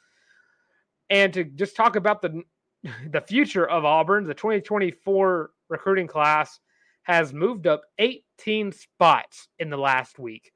And 1.09 1.33
to 1.33 1.43
just 1.43 1.75
talk 1.75 1.95
about 1.95 2.21
the 2.21 2.43
the 3.11 3.21
future 3.21 3.67
of 3.67 3.85
Auburn, 3.85 4.25
the 4.25 4.33
2024 4.33 5.51
recruiting 5.69 6.07
class 6.07 6.59
has 7.03 7.33
moved 7.33 7.67
up 7.67 7.81
18 7.97 8.71
spots 8.71 9.47
in 9.59 9.69
the 9.69 9.77
last 9.77 10.19
week. 10.19 10.51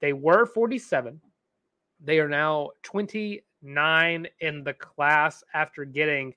They 0.00 0.12
were 0.12 0.46
47. 0.46 1.20
They 2.02 2.20
are 2.20 2.28
now 2.28 2.70
29 2.82 4.26
in 4.40 4.64
the 4.64 4.74
class 4.74 5.42
after 5.52 5.84
getting 5.84 6.34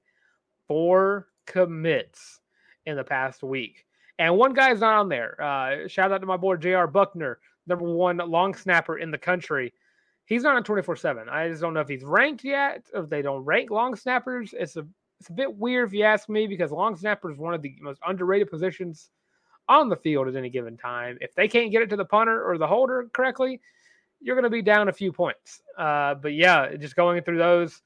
four 0.67 1.27
commits 1.45 2.41
in 2.85 2.95
the 2.95 3.03
past 3.03 3.43
week. 3.43 3.85
And 4.19 4.37
one 4.37 4.53
guy 4.53 4.71
is 4.71 4.81
not 4.81 4.99
on 4.99 5.09
there. 5.09 5.41
Uh, 5.41 5.87
shout 5.87 6.11
out 6.11 6.21
to 6.21 6.27
my 6.27 6.37
boy 6.37 6.55
J.R. 6.55 6.87
Buckner, 6.87 7.39
number 7.67 7.85
one 7.85 8.17
long 8.17 8.53
snapper 8.53 8.97
in 8.97 9.11
the 9.11 9.17
country. 9.17 9.73
He's 10.25 10.43
not 10.43 10.55
on 10.55 10.63
24 10.63 10.95
7. 10.95 11.29
I 11.29 11.49
just 11.49 11.61
don't 11.61 11.73
know 11.73 11.79
if 11.79 11.87
he's 11.87 12.03
ranked 12.03 12.43
yet, 12.43 12.85
if 12.93 13.09
they 13.09 13.21
don't 13.21 13.43
rank 13.43 13.69
long 13.69 13.95
snappers. 13.95 14.53
It's 14.57 14.75
a 14.77 14.87
it's 15.21 15.29
a 15.29 15.33
bit 15.33 15.55
weird 15.55 15.87
if 15.87 15.93
you 15.93 16.03
ask 16.03 16.29
me 16.29 16.47
because 16.47 16.71
long 16.71 16.97
snapper 16.97 17.31
is 17.31 17.37
one 17.37 17.53
of 17.53 17.61
the 17.61 17.75
most 17.79 18.01
underrated 18.07 18.49
positions 18.49 19.11
on 19.69 19.87
the 19.87 19.95
field 19.95 20.27
at 20.27 20.35
any 20.35 20.49
given 20.49 20.75
time. 20.75 21.15
If 21.21 21.35
they 21.35 21.47
can't 21.47 21.71
get 21.71 21.83
it 21.83 21.91
to 21.91 21.95
the 21.95 22.03
punter 22.03 22.43
or 22.43 22.57
the 22.57 22.65
holder 22.65 23.07
correctly, 23.13 23.61
you're 24.19 24.35
going 24.35 24.45
to 24.45 24.49
be 24.49 24.63
down 24.63 24.89
a 24.89 24.91
few 24.91 25.11
points. 25.11 25.61
Uh, 25.77 26.15
but 26.15 26.33
yeah, 26.33 26.75
just 26.75 26.95
going 26.95 27.21
through 27.21 27.37
those. 27.37 27.83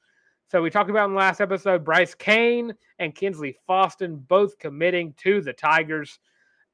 So 0.50 0.62
we 0.62 0.70
talked 0.70 0.88
about 0.88 1.08
in 1.08 1.12
the 1.12 1.18
last 1.18 1.42
episode 1.42 1.84
Bryce 1.84 2.14
Kane 2.14 2.72
and 3.00 3.14
Kensley 3.14 3.54
Faustin 3.66 4.16
both 4.16 4.58
committing 4.58 5.12
to 5.18 5.42
the 5.42 5.52
Tigers. 5.52 6.18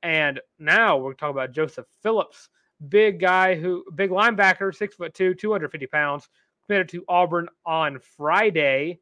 And 0.04 0.38
now 0.60 0.96
we're 0.96 1.14
talking 1.14 1.34
about 1.34 1.50
Joseph 1.50 1.86
Phillips, 2.04 2.50
big 2.88 3.18
guy 3.18 3.56
who, 3.56 3.84
big 3.96 4.10
linebacker, 4.10 4.72
six 4.72 4.94
foot 4.94 5.12
two, 5.12 5.34
250 5.34 5.88
pounds, 5.88 6.28
committed 6.64 6.88
to 6.90 7.04
Auburn 7.08 7.48
on 7.66 7.98
Friday. 8.16 9.00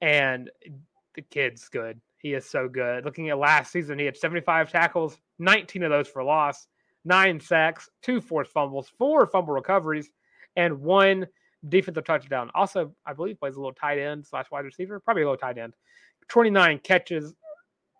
And 0.00 0.48
the 1.14 1.22
kid's 1.22 1.68
good. 1.68 2.00
He 2.18 2.34
is 2.34 2.48
so 2.48 2.68
good. 2.68 3.04
Looking 3.04 3.30
at 3.30 3.38
last 3.38 3.72
season, 3.72 3.98
he 3.98 4.04
had 4.04 4.16
75 4.16 4.70
tackles, 4.70 5.18
19 5.38 5.82
of 5.82 5.90
those 5.90 6.08
for 6.08 6.22
loss, 6.22 6.68
nine 7.04 7.40
sacks, 7.40 7.90
two 8.00 8.20
forced 8.20 8.52
fumbles, 8.52 8.92
four 8.96 9.26
fumble 9.26 9.54
recoveries, 9.54 10.10
and 10.56 10.80
one 10.80 11.26
defensive 11.68 12.04
touchdown. 12.04 12.50
Also, 12.54 12.94
I 13.06 13.12
believe 13.12 13.38
plays 13.38 13.56
a 13.56 13.58
little 13.58 13.72
tight 13.72 13.98
end 13.98 14.26
slash 14.26 14.50
wide 14.50 14.64
receiver, 14.64 15.00
probably 15.00 15.22
a 15.22 15.26
little 15.26 15.38
tight 15.38 15.58
end. 15.58 15.74
29 16.28 16.78
catches, 16.78 17.34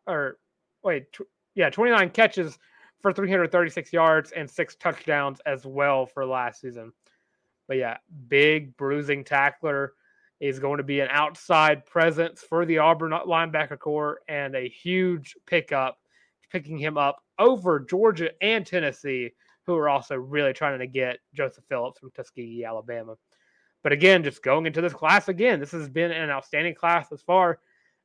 or 0.06 0.38
wait, 0.84 1.12
tw- 1.12 1.22
yeah, 1.54 1.70
29 1.70 2.10
catches 2.10 2.58
for 3.00 3.12
336 3.12 3.92
yards 3.92 4.32
and 4.32 4.48
six 4.48 4.76
touchdowns 4.76 5.40
as 5.46 5.66
well 5.66 6.06
for 6.06 6.24
last 6.24 6.60
season. 6.60 6.92
But 7.66 7.78
yeah, 7.78 7.98
big 8.28 8.76
bruising 8.76 9.24
tackler 9.24 9.94
He's 10.42 10.58
going 10.58 10.78
to 10.78 10.82
be 10.82 10.98
an 10.98 11.08
outside 11.12 11.86
presence 11.86 12.40
for 12.42 12.66
the 12.66 12.78
Auburn 12.78 13.12
linebacker 13.12 13.78
corps 13.78 14.22
and 14.26 14.56
a 14.56 14.68
huge 14.68 15.36
pickup, 15.46 15.98
picking 16.50 16.76
him 16.76 16.98
up 16.98 17.22
over 17.38 17.78
Georgia 17.78 18.30
and 18.42 18.66
Tennessee, 18.66 19.30
who 19.66 19.76
are 19.76 19.88
also 19.88 20.16
really 20.16 20.52
trying 20.52 20.80
to 20.80 20.88
get 20.88 21.20
Joseph 21.32 21.62
Phillips 21.68 22.00
from 22.00 22.10
Tuskegee, 22.10 22.64
Alabama. 22.64 23.14
But 23.84 23.92
again, 23.92 24.24
just 24.24 24.42
going 24.42 24.66
into 24.66 24.80
this 24.80 24.92
class 24.92 25.28
again, 25.28 25.60
this 25.60 25.70
has 25.70 25.88
been 25.88 26.10
an 26.10 26.28
outstanding 26.28 26.74
class 26.74 27.08
thus 27.08 27.22
far. 27.22 27.60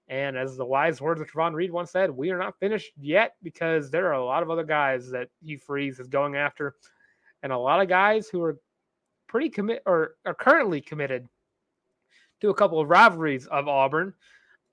And 0.08 0.38
as 0.38 0.58
the 0.58 0.64
wise 0.64 1.02
words 1.02 1.20
of 1.20 1.28
Travon 1.28 1.56
Reed 1.56 1.72
once 1.72 1.90
said, 1.90 2.12
we 2.12 2.30
are 2.30 2.38
not 2.38 2.60
finished 2.60 2.92
yet 3.00 3.32
because 3.42 3.90
there 3.90 4.10
are 4.10 4.14
a 4.14 4.24
lot 4.24 4.44
of 4.44 4.52
other 4.52 4.64
guys 4.64 5.10
that 5.10 5.30
Hugh 5.44 5.58
Freeze 5.58 6.00
is 6.00 6.08
going 6.08 6.36
after, 6.36 6.76
and 7.42 7.52
a 7.52 7.58
lot 7.58 7.82
of 7.82 7.90
guys 7.90 8.30
who 8.30 8.44
are 8.44 8.60
pretty 9.28 9.50
commit 9.50 9.82
or 9.88 10.18
are 10.24 10.36
currently 10.36 10.82
committed 10.82 11.28
to 12.42 12.50
a 12.50 12.54
couple 12.54 12.80
of 12.80 12.90
rivalries 12.90 13.48
of 13.48 13.68
Auburn. 13.68 14.14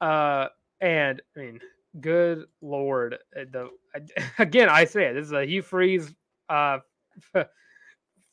Uh, 0.01 0.49
and 0.81 1.23
I 1.37 1.41
mean, 1.41 1.61
good 2.01 2.45
lord, 2.61 3.19
uh, 3.39 3.45
the 3.51 3.71
again 4.39 4.69
I 4.69 4.85
say 4.85 5.07
it, 5.07 5.15
this 5.15 5.27
is 5.27 5.33
a 5.33 5.45
Hugh 5.45 5.63
Freeze 5.63 6.13
uh, 6.49 6.79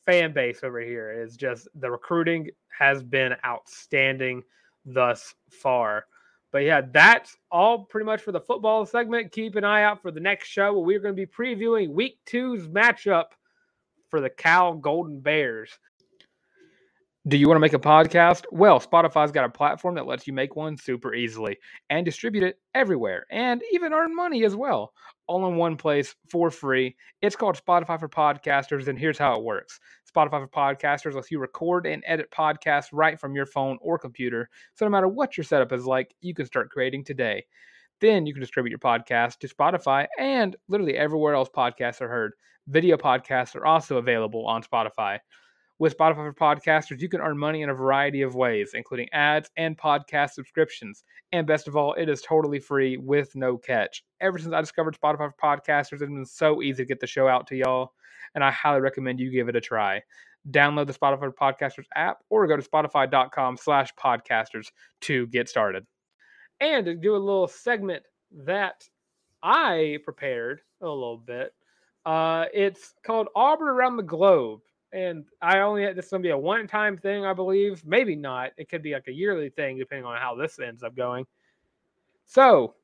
fan 0.05 0.33
base 0.33 0.59
over 0.63 0.81
here. 0.81 1.11
Is 1.11 1.38
just 1.38 1.67
the 1.75 1.89
recruiting 1.89 2.50
has 2.77 3.03
been 3.03 3.35
outstanding 3.45 4.43
thus 4.85 5.35
far. 5.50 6.05
But 6.51 6.63
yeah, 6.63 6.81
that's 6.91 7.38
all 7.50 7.85
pretty 7.85 8.05
much 8.05 8.21
for 8.21 8.33
the 8.33 8.41
football 8.41 8.85
segment. 8.85 9.31
Keep 9.31 9.55
an 9.55 9.63
eye 9.63 9.83
out 9.83 10.01
for 10.01 10.11
the 10.11 10.19
next 10.19 10.50
show 10.50 10.73
where 10.73 10.83
we're 10.83 11.00
going 11.00 11.15
to 11.15 11.25
be 11.25 11.31
previewing 11.31 11.91
week 11.91 12.19
two's 12.25 12.67
matchup 12.67 13.27
for 14.09 14.19
the 14.19 14.29
Cal 14.29 14.73
Golden 14.73 15.21
Bears. 15.21 15.71
Do 17.28 17.38
you 17.38 17.48
want 17.48 17.58
to 17.58 17.62
make 17.62 17.74
a 17.74 17.80
podcast? 17.80 18.46
Well, 18.51 18.80
Spotify's 18.80 19.32
got 19.32 19.46
a 19.46 19.50
platform 19.50 19.94
that 19.94 20.08
lets 20.08 20.25
you 20.25 20.34
make 20.34 20.56
one 20.56 20.75
super 20.75 21.13
easily 21.13 21.60
and 21.92 22.04
distribute 22.04 22.44
it 22.44 22.56
everywhere 22.74 23.28
and 23.30 23.62
even 23.74 23.94
earn 23.94 24.16
money 24.16 24.44
as 24.44 24.56
well, 24.56 24.92
all 25.28 25.48
in 25.48 25.56
one 25.56 25.78
place 25.78 26.16
for 26.32 26.50
free. 26.50 26.96
It's 27.22 27.36
called 27.36 27.62
Spotify 27.63 28.00
for 28.00 28.10
Podcasters, 28.10 28.88
and 28.88 28.98
here's 28.98 29.20
how 29.20 29.36
it 29.36 29.44
works 29.44 29.80
Spotify 30.12 30.42
for 30.42 30.48
Podcasters 30.48 31.13
lets 31.13 31.30
you 31.30 31.38
record 31.38 31.86
and 31.86 32.04
edit 32.08 32.32
podcasts 32.32 32.88
right 32.92 33.20
from 33.20 33.36
your 33.36 33.46
phone 33.46 33.78
or 33.84 34.00
computer. 34.00 34.50
So 34.74 34.86
no 34.86 34.90
matter 34.90 35.08
what 35.08 35.38
your 35.38 35.44
setup 35.44 35.72
is 35.74 35.86
like, 35.86 36.16
you 36.22 36.34
can 36.34 36.48
start 36.48 36.72
creating 36.72 37.04
today. 37.04 37.46
Then 38.00 38.25
you 38.25 38.34
can 38.34 38.42
distribute 38.42 38.72
your 38.72 38.80
podcast 38.80 39.38
to 39.42 39.48
Spotify 39.48 40.08
and 40.18 40.56
literally 40.68 40.98
everywhere 40.98 41.36
else 41.36 41.50
podcasts 41.56 42.01
are 42.01 42.10
heard. 42.10 42.34
Video 42.68 42.98
podcasts 42.98 43.56
are 43.56 43.66
also 43.68 43.98
available 43.98 44.48
on 44.48 44.63
Spotify. 44.63 45.20
With 45.81 45.97
Spotify 45.97 46.31
for 46.31 46.33
Podcasters, 46.33 47.01
you 47.01 47.09
can 47.09 47.21
earn 47.21 47.39
money 47.39 47.63
in 47.63 47.71
a 47.71 47.73
variety 47.73 48.21
of 48.21 48.35
ways, 48.35 48.73
including 48.75 49.09
ads 49.13 49.50
and 49.57 49.75
podcast 49.75 50.33
subscriptions. 50.33 51.03
And 51.31 51.47
best 51.47 51.67
of 51.67 51.75
all, 51.75 51.95
it 51.95 52.07
is 52.07 52.21
totally 52.21 52.59
free 52.59 52.97
with 52.97 53.35
no 53.35 53.57
catch. 53.57 54.03
Ever 54.19 54.38
since 54.38 54.53
I 54.53 54.61
discovered 54.61 54.95
Spotify 54.95 55.31
for 55.31 55.33
Podcasters, 55.41 55.93
it's 55.93 56.01
been 56.01 56.23
so 56.23 56.61
easy 56.61 56.83
to 56.83 56.88
get 56.88 57.00
the 57.00 57.07
show 57.07 57.27
out 57.27 57.47
to 57.47 57.55
y'all, 57.55 57.93
and 58.35 58.43
I 58.43 58.51
highly 58.51 58.79
recommend 58.79 59.19
you 59.19 59.31
give 59.31 59.50
it 59.50 59.55
a 59.55 59.59
try. 59.59 60.03
Download 60.51 60.85
the 60.85 60.93
Spotify 60.93 61.17
for 61.17 61.31
Podcasters 61.31 61.88
app 61.95 62.19
or 62.29 62.45
go 62.45 62.57
to 62.57 62.61
spotify.com 62.61 63.57
slash 63.57 63.89
podcasters 63.95 64.67
to 65.01 65.25
get 65.25 65.50
started. 65.50 65.88
And 66.59 66.85
to 66.85 66.93
do 66.93 67.15
a 67.15 67.17
little 67.17 67.47
segment 67.47 68.03
that 68.45 68.88
I 69.41 69.97
prepared 70.03 70.61
a 70.79 70.85
little 70.85 71.17
bit, 71.17 71.55
uh, 72.05 72.45
it's 72.53 72.93
called 73.03 73.29
Auburn 73.35 73.69
Around 73.69 73.97
the 73.97 74.03
Globe 74.03 74.61
and 74.93 75.25
I 75.41 75.60
only 75.60 75.91
this 75.93 76.05
is 76.05 76.12
gonna 76.12 76.21
be 76.21 76.29
a 76.29 76.38
one 76.38 76.67
time 76.67 76.98
thing, 76.98 77.25
I 77.25 77.33
believe. 77.33 77.86
Maybe 77.86 78.15
not. 78.15 78.51
It 78.57 78.69
could 78.69 78.81
be 78.81 78.93
like 78.93 79.07
a 79.07 79.13
yearly 79.13 79.50
thing, 79.50 79.77
depending 79.77 80.05
on 80.05 80.17
how 80.17 80.36
this 80.36 80.60
ends 80.60 80.83
up 80.83 80.95
going. 80.95 81.25
So, 82.25 82.75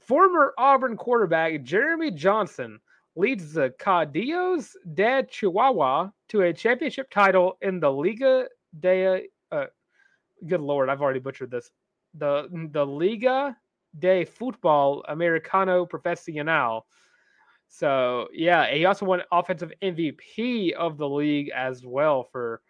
former 0.00 0.54
Auburn 0.58 0.96
quarterback 0.96 1.62
Jeremy 1.62 2.10
Johnson 2.10 2.80
leads 3.14 3.54
the 3.54 3.70
Caudillos 3.78 4.74
de 4.94 5.22
Chihuahua 5.24 6.10
to 6.28 6.42
a 6.42 6.52
championship 6.52 7.10
title 7.10 7.56
in 7.62 7.80
the 7.80 7.90
Liga 7.90 8.46
de. 8.80 9.28
Uh, 9.50 9.66
good 10.46 10.60
lord, 10.60 10.88
I've 10.88 11.00
already 11.00 11.20
butchered 11.20 11.50
this. 11.50 11.70
The 12.14 12.48
the 12.72 12.84
Liga 12.84 13.56
de 13.98 14.26
Futbol 14.26 15.02
Americano 15.08 15.86
Profesional 15.86 16.86
so 17.68 18.28
yeah, 18.32 18.72
he 18.72 18.84
also 18.84 19.06
won 19.06 19.22
offensive 19.32 19.72
MVP 19.82 20.72
of 20.72 20.96
the 20.96 21.08
league 21.08 21.50
as 21.54 21.84
well 21.84 22.24
for 22.24 22.60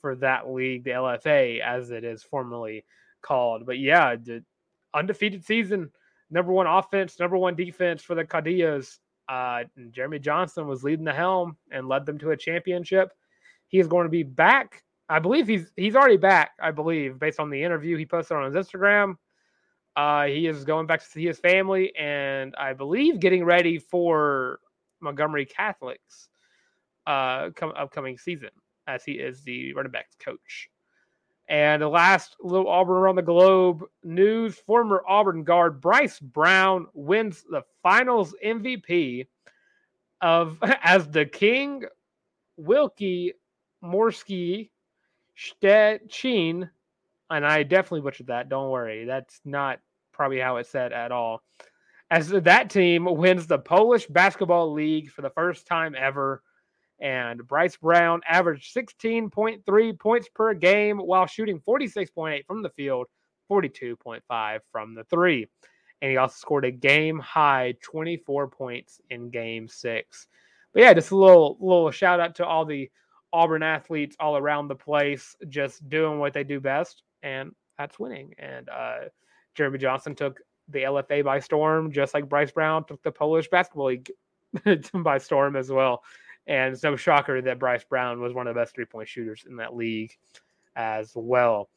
for 0.00 0.16
that 0.16 0.50
league, 0.50 0.84
the 0.84 0.90
LFA 0.90 1.60
as 1.60 1.90
it 1.90 2.04
is 2.04 2.22
formerly 2.22 2.84
called. 3.22 3.64
But 3.64 3.78
yeah, 3.78 4.16
the 4.16 4.44
undefeated 4.92 5.44
season, 5.44 5.90
number 6.30 6.52
one 6.52 6.66
offense, 6.66 7.18
number 7.18 7.38
one 7.38 7.54
defense 7.54 8.02
for 8.02 8.14
the 8.14 8.24
Caudillos. 8.24 8.98
Uh, 9.28 9.64
Jeremy 9.90 10.18
Johnson 10.18 10.66
was 10.66 10.82
leading 10.82 11.04
the 11.04 11.12
helm 11.12 11.56
and 11.70 11.88
led 11.88 12.04
them 12.04 12.18
to 12.18 12.32
a 12.32 12.36
championship. 12.36 13.12
He 13.68 13.78
is 13.78 13.86
going 13.86 14.04
to 14.04 14.10
be 14.10 14.24
back. 14.24 14.82
I 15.08 15.18
believe 15.18 15.46
he's 15.46 15.72
he's 15.76 15.96
already 15.96 16.16
back. 16.16 16.52
I 16.60 16.72
believe 16.72 17.18
based 17.18 17.40
on 17.40 17.50
the 17.50 17.62
interview 17.62 17.96
he 17.96 18.06
posted 18.06 18.36
on 18.36 18.52
his 18.52 18.54
Instagram. 18.54 19.14
Uh, 19.96 20.24
he 20.24 20.46
is 20.46 20.64
going 20.64 20.86
back 20.86 21.00
to 21.00 21.06
see 21.06 21.26
his 21.26 21.38
family 21.38 21.94
and 21.96 22.54
I 22.56 22.72
believe 22.72 23.20
getting 23.20 23.44
ready 23.44 23.78
for 23.78 24.60
Montgomery 25.00 25.46
Catholic's 25.46 26.28
uh, 27.06 27.50
come, 27.54 27.72
upcoming 27.76 28.16
season 28.16 28.50
as 28.86 29.04
he 29.04 29.12
is 29.12 29.42
the 29.42 29.72
running 29.74 29.92
backs 29.92 30.16
coach. 30.16 30.68
And 31.48 31.82
the 31.82 31.88
last 31.88 32.36
little 32.40 32.68
Auburn 32.68 32.96
around 32.96 33.16
the 33.16 33.22
globe 33.22 33.84
news 34.02 34.56
former 34.56 35.02
Auburn 35.06 35.44
guard 35.44 35.80
Bryce 35.80 36.18
Brown 36.18 36.86
wins 36.94 37.44
the 37.50 37.62
finals 37.82 38.34
MVP 38.44 39.26
of 40.20 40.58
as 40.82 41.08
the 41.08 41.26
King 41.26 41.82
Wilkie 42.56 43.34
Morsky 43.84 44.70
Stettin 45.36 46.70
and 47.32 47.46
I 47.46 47.62
definitely 47.62 48.02
butchered 48.02 48.28
that. 48.28 48.48
Don't 48.48 48.70
worry. 48.70 49.04
That's 49.04 49.40
not 49.44 49.80
probably 50.12 50.38
how 50.38 50.56
it's 50.56 50.68
said 50.68 50.92
at 50.92 51.12
all. 51.12 51.42
As 52.10 52.28
that 52.28 52.70
team 52.70 53.06
wins 53.06 53.46
the 53.46 53.58
Polish 53.58 54.06
Basketball 54.06 54.72
League 54.72 55.10
for 55.10 55.22
the 55.22 55.30
first 55.30 55.66
time 55.66 55.94
ever. 55.98 56.42
And 57.00 57.46
Bryce 57.48 57.76
Brown 57.76 58.20
averaged 58.28 58.76
16.3 58.76 59.98
points 59.98 60.28
per 60.32 60.54
game 60.54 60.98
while 60.98 61.26
shooting 61.26 61.60
46.8 61.66 62.46
from 62.46 62.62
the 62.62 62.70
field, 62.70 63.06
42.5 63.50 64.60
from 64.70 64.94
the 64.94 65.02
three. 65.04 65.48
And 66.00 66.10
he 66.10 66.16
also 66.16 66.34
scored 66.34 66.64
a 66.64 66.70
game 66.70 67.18
high 67.18 67.74
24 67.82 68.48
points 68.48 69.00
in 69.10 69.30
game 69.30 69.66
six. 69.66 70.28
But 70.72 70.82
yeah, 70.82 70.94
just 70.94 71.10
a 71.10 71.16
little 71.16 71.56
little 71.60 71.90
shout 71.90 72.20
out 72.20 72.36
to 72.36 72.46
all 72.46 72.64
the 72.64 72.90
Auburn 73.32 73.62
athletes 73.62 74.16
all 74.20 74.36
around 74.36 74.68
the 74.68 74.74
place, 74.74 75.34
just 75.48 75.88
doing 75.88 76.18
what 76.18 76.34
they 76.34 76.44
do 76.44 76.60
best 76.60 77.02
and 77.22 77.52
that's 77.78 77.98
winning. 77.98 78.34
And 78.38 78.68
uh, 78.68 78.98
Jeremy 79.54 79.78
Johnson 79.78 80.14
took 80.14 80.40
the 80.68 80.80
LFA 80.80 81.24
by 81.24 81.40
storm, 81.40 81.92
just 81.92 82.14
like 82.14 82.28
Bryce 82.28 82.52
Brown 82.52 82.84
took 82.84 83.02
the 83.02 83.12
Polish 83.12 83.48
Basketball 83.48 83.86
League 83.86 84.10
by 84.94 85.18
storm 85.18 85.56
as 85.56 85.70
well. 85.70 86.02
And 86.46 86.72
it's 86.72 86.82
no 86.82 86.96
shocker 86.96 87.40
that 87.40 87.58
Bryce 87.58 87.84
Brown 87.84 88.20
was 88.20 88.32
one 88.32 88.46
of 88.46 88.54
the 88.54 88.60
best 88.60 88.74
three 88.74 88.84
point 88.84 89.08
shooters 89.08 89.44
in 89.48 89.56
that 89.56 89.74
league 89.74 90.16
as 90.76 91.12
well. 91.14 91.68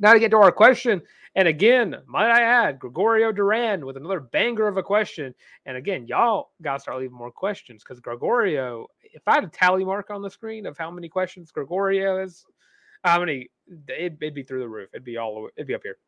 Now 0.00 0.12
to 0.12 0.18
get 0.18 0.32
to 0.32 0.38
our 0.38 0.50
question, 0.50 1.00
and 1.36 1.46
again, 1.46 1.96
might 2.06 2.30
I 2.30 2.42
add, 2.42 2.80
Gregorio 2.80 3.30
Duran 3.30 3.86
with 3.86 3.96
another 3.96 4.20
banger 4.20 4.66
of 4.66 4.76
a 4.76 4.82
question. 4.82 5.34
And 5.66 5.76
again, 5.76 6.06
y'all 6.08 6.50
gotta 6.62 6.80
start 6.80 6.98
leaving 6.98 7.16
more 7.16 7.30
questions 7.30 7.84
because 7.84 8.00
Gregorio, 8.00 8.88
if 9.02 9.22
I 9.26 9.34
had 9.34 9.44
a 9.44 9.48
tally 9.48 9.84
mark 9.84 10.10
on 10.10 10.22
the 10.22 10.30
screen 10.30 10.66
of 10.66 10.76
how 10.76 10.90
many 10.90 11.08
questions 11.08 11.52
Gregorio 11.52 12.18
has 12.18 12.44
how 13.04 13.20
many? 13.20 13.50
It'd, 13.68 14.22
it'd 14.22 14.34
be 14.34 14.42
through 14.42 14.60
the 14.60 14.68
roof. 14.68 14.90
It'd 14.92 15.04
be 15.04 15.16
all. 15.16 15.48
It'd 15.56 15.66
be 15.66 15.74
up 15.74 15.82
here 15.82 15.98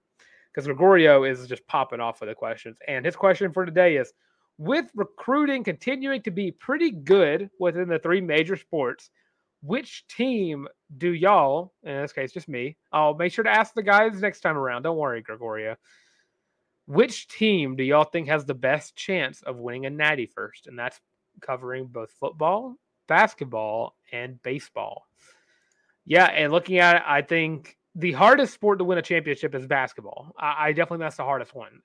because 0.53 0.67
Gregorio 0.67 1.25
is 1.25 1.47
just 1.47 1.67
popping 1.67 2.01
off 2.01 2.21
with 2.21 2.29
the 2.29 2.35
questions. 2.35 2.79
And 2.87 3.05
his 3.05 3.17
question 3.17 3.53
for 3.53 3.65
today 3.65 3.97
is: 3.97 4.13
With 4.59 4.91
recruiting 4.95 5.65
continuing 5.65 6.23
to 6.23 6.31
be 6.31 6.51
pretty 6.51 6.91
good 6.91 7.51
within 7.59 7.89
the 7.89 7.99
three 7.99 8.21
major 8.21 8.57
sports, 8.57 9.11
which 9.63 10.07
team 10.09 10.69
do 10.99 11.13
y'all, 11.13 11.73
in 11.83 12.01
this 12.01 12.13
case, 12.13 12.33
just 12.33 12.49
me, 12.49 12.77
I'll 12.93 13.15
make 13.15 13.33
sure 13.33 13.45
to 13.45 13.51
ask 13.51 13.75
the 13.75 13.83
guys 13.83 14.21
next 14.21 14.41
time 14.41 14.57
around. 14.57 14.83
Don't 14.83 14.97
worry, 14.97 15.23
Gregorio. 15.23 15.77
Which 16.87 17.27
team 17.27 17.75
do 17.75 17.83
y'all 17.83 18.05
think 18.05 18.29
has 18.29 18.45
the 18.45 18.55
best 18.55 18.95
chance 18.95 19.43
of 19.43 19.57
winning 19.57 19.87
a 19.87 19.91
natty 19.91 20.27
first? 20.27 20.69
And 20.69 20.79
that's 20.79 21.01
covering 21.41 21.87
both 21.87 22.13
football, 22.13 22.77
basketball, 23.09 23.97
and 24.13 24.41
baseball. 24.43 25.06
Yeah, 26.07 26.27
and 26.27 26.53
looking 26.53 26.79
at 26.79 26.97
it, 26.97 27.03
I 27.05 27.23
think 27.23 27.77
the 27.97 28.13
hardest 28.13 28.55
sport 28.55 28.79
to 28.79 28.85
win 28.85 28.99
a 28.99 29.03
championship 29.03 29.55
is 29.55 29.67
basketball. 29.67 30.33
I, 30.39 30.69
I 30.69 30.73
definitely 30.73 31.05
that's 31.05 31.17
the 31.17 31.25
hardest 31.25 31.55
one. 31.55 31.81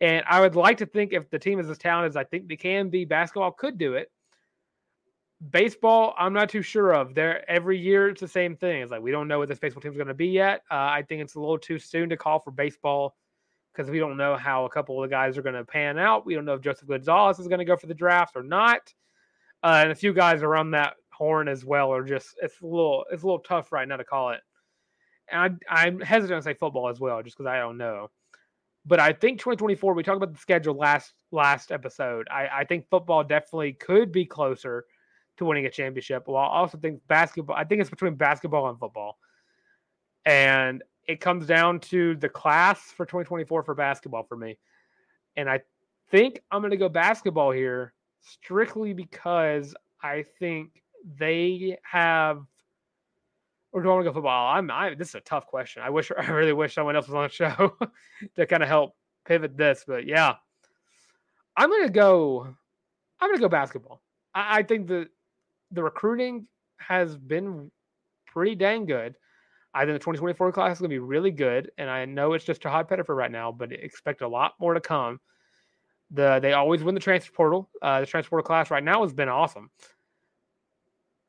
And 0.00 0.24
I 0.28 0.40
would 0.40 0.56
like 0.56 0.78
to 0.78 0.86
think 0.86 1.12
if 1.12 1.28
the 1.30 1.38
team 1.38 1.58
is 1.58 1.68
as 1.68 1.78
talented 1.78 2.10
as 2.10 2.16
I 2.16 2.24
think 2.24 2.48
they 2.48 2.56
can 2.56 2.88
be, 2.88 3.04
basketball 3.04 3.52
could 3.52 3.78
do 3.78 3.94
it. 3.94 4.10
Baseball, 5.50 6.14
I'm 6.16 6.32
not 6.32 6.50
too 6.50 6.62
sure 6.62 6.92
of. 6.92 7.14
There 7.14 7.48
every 7.50 7.78
year 7.78 8.08
it's 8.08 8.20
the 8.20 8.28
same 8.28 8.56
thing. 8.56 8.82
It's 8.82 8.92
like 8.92 9.02
we 9.02 9.10
don't 9.10 9.26
know 9.26 9.40
what 9.40 9.48
this 9.48 9.58
baseball 9.58 9.80
team 9.80 9.90
is 9.90 9.96
going 9.96 10.06
to 10.06 10.14
be 10.14 10.28
yet. 10.28 10.62
Uh, 10.70 10.74
I 10.74 11.04
think 11.08 11.20
it's 11.20 11.34
a 11.34 11.40
little 11.40 11.58
too 11.58 11.80
soon 11.80 12.10
to 12.10 12.16
call 12.16 12.38
for 12.38 12.52
baseball 12.52 13.16
because 13.72 13.90
we 13.90 13.98
don't 13.98 14.16
know 14.16 14.36
how 14.36 14.66
a 14.66 14.70
couple 14.70 15.02
of 15.02 15.08
the 15.08 15.14
guys 15.14 15.36
are 15.36 15.42
going 15.42 15.54
to 15.56 15.64
pan 15.64 15.98
out. 15.98 16.26
We 16.26 16.34
don't 16.34 16.44
know 16.44 16.54
if 16.54 16.60
Joseph 16.60 16.88
Gonzalez 16.88 17.40
is 17.40 17.48
going 17.48 17.58
to 17.58 17.64
go 17.64 17.76
for 17.76 17.86
the 17.86 17.94
draft 17.94 18.36
or 18.36 18.42
not. 18.42 18.94
Uh, 19.64 19.80
and 19.82 19.90
a 19.90 19.96
few 19.96 20.12
guys 20.12 20.42
around 20.42 20.72
that 20.72 20.94
horn 21.22 21.46
as 21.46 21.64
well 21.64 21.92
are 21.94 22.02
just 22.02 22.34
it's 22.42 22.60
a 22.60 22.66
little 22.66 23.04
it's 23.12 23.22
a 23.22 23.26
little 23.26 23.38
tough 23.38 23.70
right 23.70 23.86
now 23.86 23.96
to 23.96 24.04
call 24.04 24.30
it. 24.30 24.40
And 25.30 25.60
I, 25.70 25.84
I'm 25.84 26.00
hesitant 26.00 26.42
to 26.42 26.42
say 26.42 26.54
football 26.54 26.88
as 26.88 26.98
well, 26.98 27.22
just 27.22 27.36
because 27.38 27.48
I 27.48 27.58
don't 27.58 27.78
know. 27.78 28.10
But 28.84 28.98
I 28.98 29.12
think 29.12 29.38
2024. 29.38 29.94
We 29.94 30.02
talked 30.02 30.16
about 30.16 30.32
the 30.32 30.40
schedule 30.40 30.74
last 30.74 31.12
last 31.30 31.70
episode. 31.70 32.26
I, 32.28 32.48
I 32.52 32.64
think 32.64 32.88
football 32.90 33.22
definitely 33.22 33.74
could 33.74 34.10
be 34.10 34.24
closer 34.24 34.84
to 35.36 35.44
winning 35.44 35.66
a 35.66 35.70
championship. 35.70 36.24
While 36.26 36.44
I 36.44 36.56
also 36.56 36.76
think 36.76 37.00
basketball. 37.06 37.54
I 37.54 37.62
think 37.62 37.80
it's 37.80 37.90
between 37.90 38.16
basketball 38.16 38.68
and 38.68 38.78
football, 38.78 39.18
and 40.26 40.82
it 41.06 41.20
comes 41.20 41.46
down 41.46 41.78
to 41.80 42.16
the 42.16 42.28
class 42.28 42.80
for 42.90 43.06
2024 43.06 43.62
for 43.62 43.74
basketball 43.76 44.24
for 44.24 44.36
me. 44.36 44.58
And 45.36 45.48
I 45.48 45.60
think 46.10 46.40
I'm 46.50 46.62
going 46.62 46.72
to 46.72 46.76
go 46.76 46.88
basketball 46.88 47.52
here 47.52 47.94
strictly 48.20 48.92
because 48.92 49.74
I 50.02 50.24
think 50.40 50.81
they 51.04 51.78
have. 51.82 52.42
Or 53.72 53.82
do 53.82 53.88
I 53.88 53.92
want 53.94 54.04
to 54.04 54.10
go 54.10 54.14
football? 54.14 54.54
I'm. 54.54 54.70
I. 54.70 54.94
This 54.94 55.10
is 55.10 55.14
a 55.14 55.20
tough 55.20 55.46
question. 55.46 55.82
I 55.82 55.90
wish. 55.90 56.10
I 56.18 56.30
really 56.30 56.52
wish 56.52 56.74
someone 56.74 56.96
else 56.96 57.08
was 57.08 57.14
on 57.14 57.24
the 57.24 57.28
show 57.28 57.76
to 58.36 58.46
kind 58.46 58.62
of 58.62 58.68
help 58.68 58.94
pivot 59.24 59.56
this. 59.56 59.84
But 59.86 60.06
yeah, 60.06 60.34
I'm 61.56 61.70
to 61.70 61.88
go. 61.88 62.54
I'm 63.20 63.32
to 63.34 63.40
go 63.40 63.48
basketball. 63.48 64.02
I, 64.34 64.58
I 64.58 64.62
think 64.62 64.86
the 64.86 65.08
the 65.70 65.82
recruiting 65.82 66.46
has 66.78 67.16
been 67.16 67.70
pretty 68.26 68.54
dang 68.54 68.86
good. 68.86 69.14
I 69.74 69.80
think 69.80 69.94
the 69.94 70.00
2024 70.00 70.52
class 70.52 70.76
is 70.76 70.82
to 70.82 70.88
be 70.88 70.98
really 70.98 71.30
good, 71.30 71.70
and 71.78 71.88
I 71.88 72.04
know 72.04 72.34
it's 72.34 72.44
just 72.44 72.62
Tahaad 72.62 72.88
Pettiford 72.88 73.16
right 73.16 73.30
now, 73.30 73.50
but 73.50 73.72
expect 73.72 74.20
a 74.20 74.28
lot 74.28 74.52
more 74.60 74.74
to 74.74 74.80
come. 74.80 75.18
The 76.10 76.40
they 76.40 76.52
always 76.52 76.82
win 76.82 76.94
the 76.94 77.00
transfer 77.00 77.32
portal. 77.32 77.70
Uh, 77.80 78.00
the 78.00 78.06
transfer 78.06 78.30
portal 78.30 78.46
class 78.46 78.70
right 78.70 78.84
now 78.84 79.02
has 79.02 79.14
been 79.14 79.30
awesome. 79.30 79.70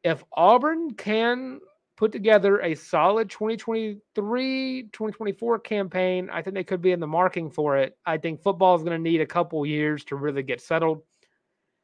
If 0.04 0.24
Auburn 0.34 0.94
can 0.96 1.60
put 1.96 2.12
together 2.12 2.60
a 2.60 2.76
solid 2.76 3.30
2023 3.30 4.84
2024 4.92 5.60
campaign, 5.60 6.30
I 6.32 6.42
think 6.42 6.56
they 6.56 6.64
could 6.64 6.82
be 6.82 6.92
in 6.92 7.00
the 7.00 7.08
marking 7.08 7.50
for 7.50 7.78
it. 7.78 7.98
I 8.06 8.18
think 8.18 8.42
football 8.42 8.76
is 8.76 8.84
going 8.84 8.98
to 8.98 9.10
need 9.10 9.22
a 9.22 9.26
couple 9.26 9.66
years 9.66 10.04
to 10.06 10.16
really 10.16 10.44
get 10.44 10.62
settled. 10.62 11.04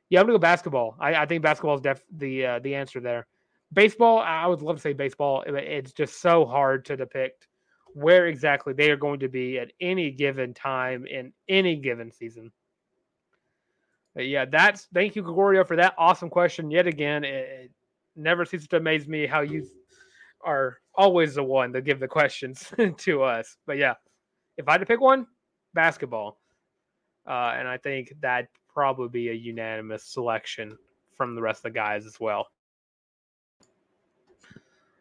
Yeah, 0.10 0.20
I'm 0.20 0.26
gonna 0.26 0.40
go 0.40 0.42
basketball. 0.42 0.96
I, 1.00 1.14
I 1.14 1.26
think 1.28 1.44
basketball 1.44 1.76
is 1.76 1.82
def 1.82 2.04
the 2.12 2.46
uh, 2.46 2.60
the 2.60 2.76
answer 2.76 3.00
there. 3.00 3.28
Baseball, 3.72 4.20
I 4.20 4.48
would 4.48 4.64
love 4.64 4.78
to 4.78 4.82
say 4.82 4.94
baseball. 4.94 5.44
It's 5.46 5.94
just 5.94 6.20
so 6.20 6.46
hard 6.46 6.86
to 6.86 6.98
depict 6.98 7.48
where 7.94 8.26
exactly 8.26 8.74
they 8.74 8.90
are 8.90 8.98
going 8.98 9.20
to 9.20 9.30
be 9.30 9.60
at 9.60 9.72
any 9.80 10.10
given 10.10 10.54
time 10.54 11.06
in 11.06 11.32
any 11.48 11.76
given 11.76 12.12
season. 12.12 12.52
But 14.16 14.28
yeah, 14.28 14.46
that's 14.46 14.88
thank 14.94 15.16
you, 15.16 15.22
Gregorio, 15.22 15.64
for 15.64 15.76
that 15.76 15.94
awesome 15.98 16.30
question 16.30 16.72
yet 16.72 16.88
again. 16.88 17.24
It 17.24 17.72
never 18.20 18.46
ceases 18.46 18.68
to 18.70 18.78
amaze 18.78 19.08
me 19.08 19.26
how 19.26 19.42
you 19.42 19.68
are 20.44 20.78
always 20.96 21.36
the 21.36 21.44
one 21.44 21.74
to 21.74 21.82
give 21.82 22.00
the 22.00 22.08
questions 22.08 22.72
to 22.98 23.24
us. 23.24 23.58
But 23.66 23.78
yeah, 23.78 23.96
if 24.58 24.68
I 24.68 24.74
had 24.74 24.80
to 24.80 24.86
pick 24.86 25.02
one, 25.02 25.28
basketball. 25.74 26.40
Uh, 27.28 27.54
and 27.58 27.68
I 27.68 27.78
think 27.78 28.14
that 28.22 28.48
probably 28.74 29.10
be 29.10 29.30
a 29.30 29.34
unanimous 29.34 30.04
selection 30.04 30.78
from 31.16 31.36
the 31.36 31.42
rest 31.42 31.60
of 31.60 31.64
the 31.64 31.72
guys 31.72 32.06
as 32.06 32.20
well. 32.20 32.48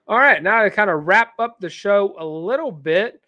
All 0.07 0.19
right, 0.19 0.43
now 0.43 0.63
to 0.63 0.71
kind 0.71 0.91
of 0.91 1.07
wrap 1.07 1.35
up 1.39 1.61
the 1.61 1.69
show 1.69 2.15
a 2.19 2.25
little 2.25 2.73
bit, 2.73 3.21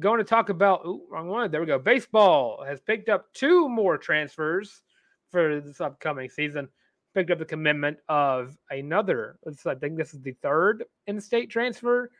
going 0.00 0.18
to 0.18 0.24
talk 0.24 0.48
about 0.48 0.80
ooh, 0.86 1.02
wrong 1.10 1.28
one. 1.28 1.50
There 1.50 1.60
we 1.60 1.66
go. 1.66 1.78
Baseball 1.78 2.64
has 2.66 2.80
picked 2.80 3.08
up 3.08 3.32
two 3.34 3.68
more 3.68 3.98
transfers 3.98 4.82
for 5.30 5.60
this 5.60 5.80
upcoming 5.80 6.30
season. 6.30 6.68
Picked 7.14 7.30
up 7.30 7.38
the 7.38 7.44
commitment 7.44 7.98
of 8.08 8.56
another. 8.70 9.38
I 9.66 9.74
think 9.74 9.96
this 9.96 10.14
is 10.14 10.22
the 10.22 10.34
third 10.42 10.84
in-state 11.06 11.50
transfer. 11.50 12.10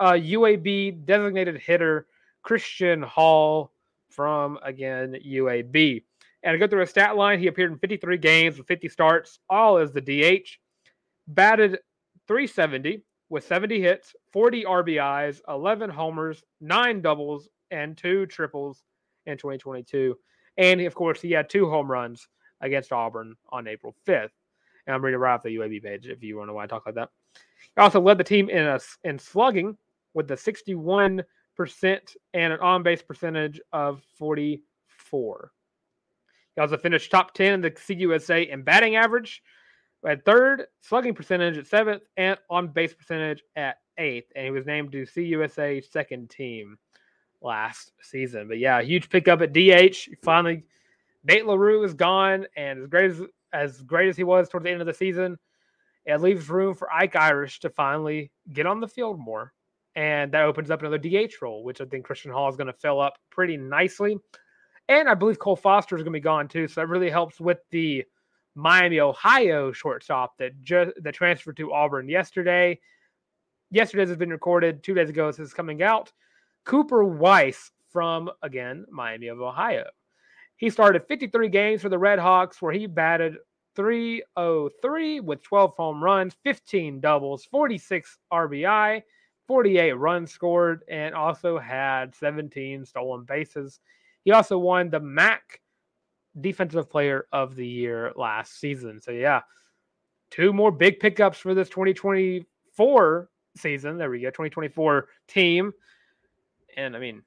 Uh, 0.00 0.12
UAB 0.12 1.04
designated 1.04 1.60
hitter 1.60 2.06
Christian 2.42 3.02
Hall 3.02 3.72
from 4.10 4.58
again 4.64 5.16
UAB. 5.24 6.02
And 6.42 6.54
I 6.54 6.58
go 6.58 6.66
through 6.66 6.82
a 6.82 6.86
stat 6.86 7.16
line. 7.16 7.38
He 7.38 7.46
appeared 7.46 7.70
in 7.70 7.78
53 7.78 8.18
games 8.18 8.58
with 8.58 8.66
50 8.66 8.88
starts, 8.88 9.38
all 9.48 9.78
as 9.78 9.92
the 9.92 10.00
DH. 10.00 10.58
Batted 11.28 11.78
370 12.26 13.02
with 13.30 13.46
70 13.46 13.80
hits, 13.80 14.14
40 14.32 14.64
RBIs, 14.64 15.40
11 15.48 15.88
homers, 15.88 16.42
nine 16.60 17.00
doubles, 17.00 17.48
and 17.70 17.96
two 17.96 18.26
triples 18.26 18.82
in 19.26 19.38
2022. 19.38 20.16
And 20.58 20.80
of 20.82 20.94
course, 20.94 21.20
he 21.20 21.30
had 21.30 21.48
two 21.48 21.70
home 21.70 21.90
runs 21.90 22.28
against 22.62 22.92
Auburn 22.92 23.34
on 23.50 23.68
April 23.68 23.94
5th. 24.06 24.30
And 24.86 24.94
I'm 24.94 25.04
reading 25.04 25.20
right 25.20 25.34
off 25.34 25.42
the 25.42 25.56
UAB 25.56 25.82
page 25.82 26.08
if 26.08 26.22
you 26.22 26.38
want 26.38 26.48
to 26.48 26.54
want 26.54 26.68
to 26.68 26.74
talk 26.74 26.86
about 26.86 26.94
that. 26.94 27.40
He 27.76 27.80
also 27.80 28.00
led 28.00 28.18
the 28.18 28.24
team 28.24 28.48
in 28.48 28.66
a, 28.66 28.80
in 29.04 29.18
slugging 29.18 29.76
with 30.14 30.28
the 30.28 30.34
61% 30.34 31.24
and 32.34 32.52
an 32.52 32.60
on 32.60 32.82
base 32.82 33.02
percentage 33.02 33.60
of 33.72 34.02
44. 34.18 35.52
He 36.54 36.60
also 36.60 36.76
finished 36.76 37.10
top 37.10 37.34
10 37.34 37.54
in 37.54 37.60
the 37.60 37.70
CUSA 37.70 38.48
in 38.50 38.62
batting 38.62 38.96
average, 38.96 39.42
at 40.06 40.24
third, 40.24 40.66
slugging 40.80 41.14
percentage 41.14 41.56
at 41.56 41.66
seventh, 41.66 42.02
and 42.16 42.36
on 42.50 42.68
base 42.68 42.92
percentage 42.92 43.42
at 43.56 43.76
eighth. 43.98 44.30
And 44.34 44.44
he 44.44 44.50
was 44.50 44.66
named 44.66 44.92
to 44.92 45.06
CUSA 45.06 45.90
second 45.90 46.28
team 46.28 46.76
last 47.40 47.92
season. 48.02 48.48
But 48.48 48.58
yeah, 48.58 48.82
huge 48.82 49.08
pickup 49.08 49.42
at 49.42 49.52
DH. 49.52 50.08
Finally, 50.22 50.64
Nate 51.24 51.46
LaRue 51.46 51.84
is 51.84 51.94
gone, 51.94 52.46
and 52.56 52.80
as 52.80 52.86
great 52.88 53.10
as 53.10 53.22
as 53.52 53.82
great 53.82 54.08
as 54.08 54.16
he 54.16 54.24
was 54.24 54.48
towards 54.48 54.64
the 54.64 54.70
end 54.70 54.80
of 54.80 54.86
the 54.86 54.94
season, 54.94 55.38
it 56.04 56.20
leaves 56.20 56.48
room 56.48 56.74
for 56.74 56.92
Ike 56.92 57.16
Irish 57.16 57.60
to 57.60 57.70
finally 57.70 58.32
get 58.52 58.66
on 58.66 58.80
the 58.80 58.88
field 58.88 59.18
more. 59.18 59.52
And 59.94 60.32
that 60.32 60.44
opens 60.44 60.70
up 60.70 60.80
another 60.80 60.98
DH 60.98 61.34
role, 61.42 61.64
which 61.64 61.80
I 61.80 61.84
think 61.84 62.04
Christian 62.04 62.32
Hall 62.32 62.48
is 62.48 62.56
going 62.56 62.68
to 62.68 62.72
fill 62.72 63.00
up 63.00 63.18
pretty 63.30 63.58
nicely. 63.58 64.16
And 64.88 65.08
I 65.08 65.14
believe 65.14 65.38
Cole 65.38 65.54
Foster 65.54 65.96
is 65.96 66.02
going 66.02 66.12
to 66.12 66.16
be 66.16 66.20
gone 66.20 66.48
too. 66.48 66.66
So 66.66 66.80
that 66.80 66.86
really 66.86 67.10
helps 67.10 67.38
with 67.38 67.58
the 67.70 68.04
Miami, 68.54 69.00
Ohio 69.00 69.72
shortstop 69.72 70.36
that 70.38 70.60
just 70.62 70.92
that 71.02 71.14
transferred 71.14 71.56
to 71.58 71.72
Auburn 71.72 72.08
yesterday. 72.08 72.78
Yesterday's 73.70 74.08
has 74.08 74.18
been 74.18 74.30
recorded. 74.30 74.82
Two 74.82 74.94
days 74.94 75.08
ago, 75.08 75.26
this 75.26 75.38
is 75.38 75.54
coming 75.54 75.82
out. 75.82 76.12
Cooper 76.64 77.04
Weiss 77.04 77.70
from 77.90 78.30
again 78.42 78.84
Miami 78.90 79.28
of 79.28 79.40
Ohio. 79.40 79.84
He 80.56 80.70
started 80.70 81.06
53 81.08 81.48
games 81.48 81.82
for 81.82 81.88
the 81.88 81.98
Red 81.98 82.18
Hawks, 82.18 82.62
where 82.62 82.72
he 82.72 82.86
batted 82.86 83.36
303 83.74 85.20
with 85.20 85.42
12 85.42 85.74
home 85.76 86.02
runs, 86.02 86.34
15 86.44 87.00
doubles, 87.00 87.44
46 87.46 88.18
RBI, 88.32 89.02
48 89.48 89.92
runs 89.94 90.30
scored, 90.30 90.84
and 90.88 91.14
also 91.14 91.58
had 91.58 92.14
17 92.14 92.84
stolen 92.84 93.24
bases. 93.24 93.80
He 94.24 94.32
also 94.32 94.58
won 94.58 94.90
the 94.90 95.00
MAC 95.00 95.60
Defensive 96.40 96.88
Player 96.88 97.26
of 97.32 97.56
the 97.56 97.66
Year 97.66 98.12
last 98.16 98.60
season. 98.60 99.00
So, 99.00 99.10
yeah, 99.10 99.40
two 100.30 100.52
more 100.52 100.70
big 100.70 101.00
pickups 101.00 101.38
for 101.38 101.54
this 101.54 101.68
2024 101.68 103.28
season. 103.56 103.98
There 103.98 104.10
we 104.10 104.20
go, 104.20 104.28
2024 104.28 105.08
team. 105.28 105.72
And 106.76 106.96
I 106.96 106.98
mean, 106.98 107.22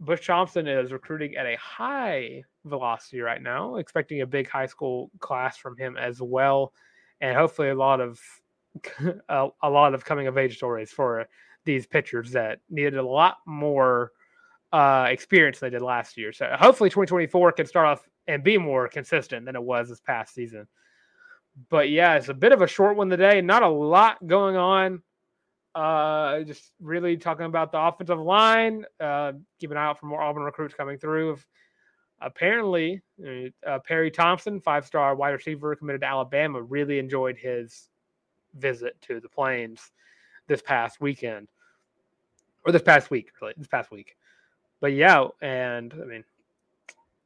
Butch 0.00 0.26
Thompson 0.26 0.66
is 0.66 0.92
recruiting 0.92 1.36
at 1.36 1.46
a 1.46 1.56
high 1.56 2.42
velocity 2.64 3.20
right 3.20 3.42
now, 3.42 3.76
expecting 3.76 4.20
a 4.20 4.26
big 4.26 4.48
high 4.48 4.66
school 4.66 5.10
class 5.20 5.56
from 5.56 5.76
him 5.76 5.96
as 5.96 6.20
well. 6.20 6.72
And 7.20 7.36
hopefully, 7.36 7.68
a 7.70 7.74
lot 7.74 8.00
of 8.00 8.20
a, 9.28 9.48
a 9.62 9.70
lot 9.70 9.94
of 9.94 10.04
coming 10.04 10.26
of 10.26 10.38
age 10.38 10.56
stories 10.56 10.90
for 10.90 11.26
these 11.64 11.86
pitchers 11.86 12.32
that 12.32 12.58
needed 12.68 12.96
a 12.96 13.06
lot 13.06 13.38
more 13.46 14.10
uh, 14.72 15.06
experience 15.08 15.60
than 15.60 15.70
they 15.70 15.78
did 15.78 15.84
last 15.84 16.16
year. 16.16 16.32
So 16.32 16.54
hopefully 16.58 16.90
2024 16.90 17.52
can 17.52 17.66
start 17.66 17.86
off 17.86 18.08
and 18.26 18.42
be 18.42 18.58
more 18.58 18.88
consistent 18.88 19.46
than 19.46 19.56
it 19.56 19.62
was 19.62 19.88
this 19.88 20.00
past 20.00 20.34
season. 20.34 20.66
But 21.70 21.90
yeah, 21.90 22.16
it's 22.16 22.28
a 22.28 22.34
bit 22.34 22.52
of 22.52 22.62
a 22.62 22.66
short 22.66 22.96
one 22.96 23.08
today. 23.08 23.40
Not 23.40 23.62
a 23.62 23.68
lot 23.68 24.26
going 24.26 24.56
on. 24.56 25.02
Uh, 25.74 26.42
just 26.42 26.72
really 26.80 27.16
talking 27.16 27.46
about 27.46 27.72
the 27.72 27.80
offensive 27.80 28.20
line. 28.20 28.84
Uh, 29.00 29.32
keep 29.58 29.70
an 29.70 29.76
eye 29.76 29.84
out 29.84 29.98
for 29.98 30.06
more 30.06 30.22
Auburn 30.22 30.44
recruits 30.44 30.74
coming 30.74 30.98
through. 30.98 31.38
Apparently, 32.20 33.02
uh, 33.66 33.78
Perry 33.80 34.10
Thompson, 34.10 34.60
five-star 34.60 35.16
wide 35.16 35.30
receiver 35.30 35.74
committed 35.74 36.02
to 36.02 36.06
Alabama, 36.06 36.62
really 36.62 36.98
enjoyed 36.98 37.36
his 37.36 37.88
visit 38.54 39.00
to 39.02 39.20
the 39.20 39.28
Plains 39.28 39.90
this 40.46 40.62
past 40.62 41.00
weekend, 41.00 41.48
or 42.64 42.72
this 42.72 42.82
past 42.82 43.10
week, 43.10 43.32
really, 43.40 43.54
this 43.56 43.66
past 43.66 43.90
week 43.90 44.16
but 44.84 44.92
yeah, 44.92 45.28
and 45.40 45.94
I 45.94 46.04
mean, 46.04 46.24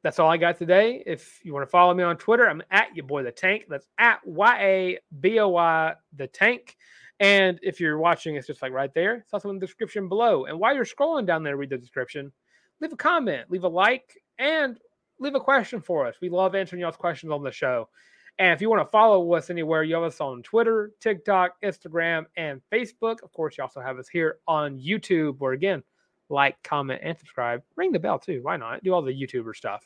that's 0.01 0.17
all 0.17 0.29
I 0.29 0.37
got 0.37 0.57
today. 0.57 1.03
If 1.05 1.41
you 1.43 1.53
want 1.53 1.67
to 1.67 1.69
follow 1.69 1.93
me 1.93 2.03
on 2.03 2.15
Twitter, 2.15 2.49
I'm 2.49 2.63
at 2.71 2.95
your 2.95 3.05
boy 3.05 3.23
the 3.23 3.33
tank. 3.33 3.65
That's 3.67 3.85
at 3.97 4.25
Y 4.25 4.57
A 4.61 4.99
B 5.19 5.39
O 5.39 5.49
Y 5.49 5.93
the 6.15 6.27
tank. 6.27 6.77
And 7.19 7.59
if 7.61 7.79
you're 7.79 7.97
watching, 7.97 8.35
it's 8.35 8.47
just 8.47 8.61
like 8.61 8.71
right 8.71 8.93
there. 8.93 9.15
It's 9.15 9.33
also 9.33 9.49
in 9.49 9.59
the 9.59 9.65
description 9.65 10.07
below. 10.07 10.45
And 10.45 10.57
while 10.59 10.73
you're 10.73 10.85
scrolling 10.85 11.25
down 11.25 11.43
there, 11.43 11.57
read 11.57 11.69
the 11.69 11.77
description, 11.77 12.31
leave 12.79 12.93
a 12.93 12.97
comment, 12.97 13.51
leave 13.51 13.65
a 13.65 13.67
like, 13.67 14.17
and 14.37 14.79
leave 15.19 15.35
a 15.35 15.39
question 15.39 15.81
for 15.81 16.07
us. 16.07 16.15
We 16.21 16.29
love 16.29 16.55
answering 16.55 16.81
y'all's 16.81 16.95
questions 16.95 17.31
on 17.31 17.43
the 17.43 17.51
show. 17.51 17.89
And 18.37 18.53
if 18.53 18.61
you 18.61 18.69
want 18.69 18.81
to 18.81 18.89
follow 18.89 19.33
us 19.33 19.49
anywhere, 19.49 19.83
you 19.83 19.95
have 19.95 20.03
us 20.03 20.21
on 20.21 20.41
Twitter, 20.43 20.91
TikTok, 21.01 21.61
Instagram, 21.61 22.25
and 22.37 22.61
Facebook. 22.71 23.21
Of 23.21 23.33
course, 23.33 23.57
you 23.57 23.63
also 23.63 23.81
have 23.81 23.99
us 23.99 24.07
here 24.07 24.37
on 24.47 24.79
YouTube, 24.79 25.39
where 25.39 25.51
again, 25.51 25.83
like, 26.29 26.55
comment, 26.63 27.01
and 27.03 27.17
subscribe. 27.17 27.61
Ring 27.75 27.91
the 27.91 27.99
bell 27.99 28.17
too. 28.17 28.39
Why 28.43 28.55
not? 28.55 28.81
Do 28.81 28.93
all 28.93 29.01
the 29.01 29.11
YouTuber 29.11 29.55
stuff. 29.55 29.85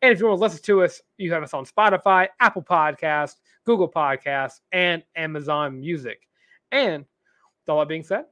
And 0.00 0.12
if 0.12 0.18
you 0.18 0.26
want 0.26 0.38
to 0.38 0.42
listen 0.42 0.62
to 0.62 0.82
us, 0.82 1.02
you 1.18 1.30
have 1.34 1.42
us 1.42 1.52
on 1.52 1.66
Spotify, 1.66 2.28
Apple 2.40 2.62
Podcast, 2.62 3.34
Google 3.66 3.90
Podcasts, 3.90 4.60
and 4.72 5.02
Amazon 5.14 5.78
Music. 5.78 6.26
And 6.72 7.04
with 7.04 7.68
all 7.68 7.80
that 7.80 7.88
being 7.88 8.04
said, 8.04 8.24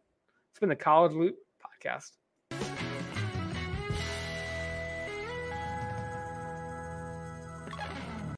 it's 0.51 0.61
been 0.61 0.69
the 0.69 0.77
College 0.77 1.13
Loop 1.13 1.37
Podcast. 1.63 2.18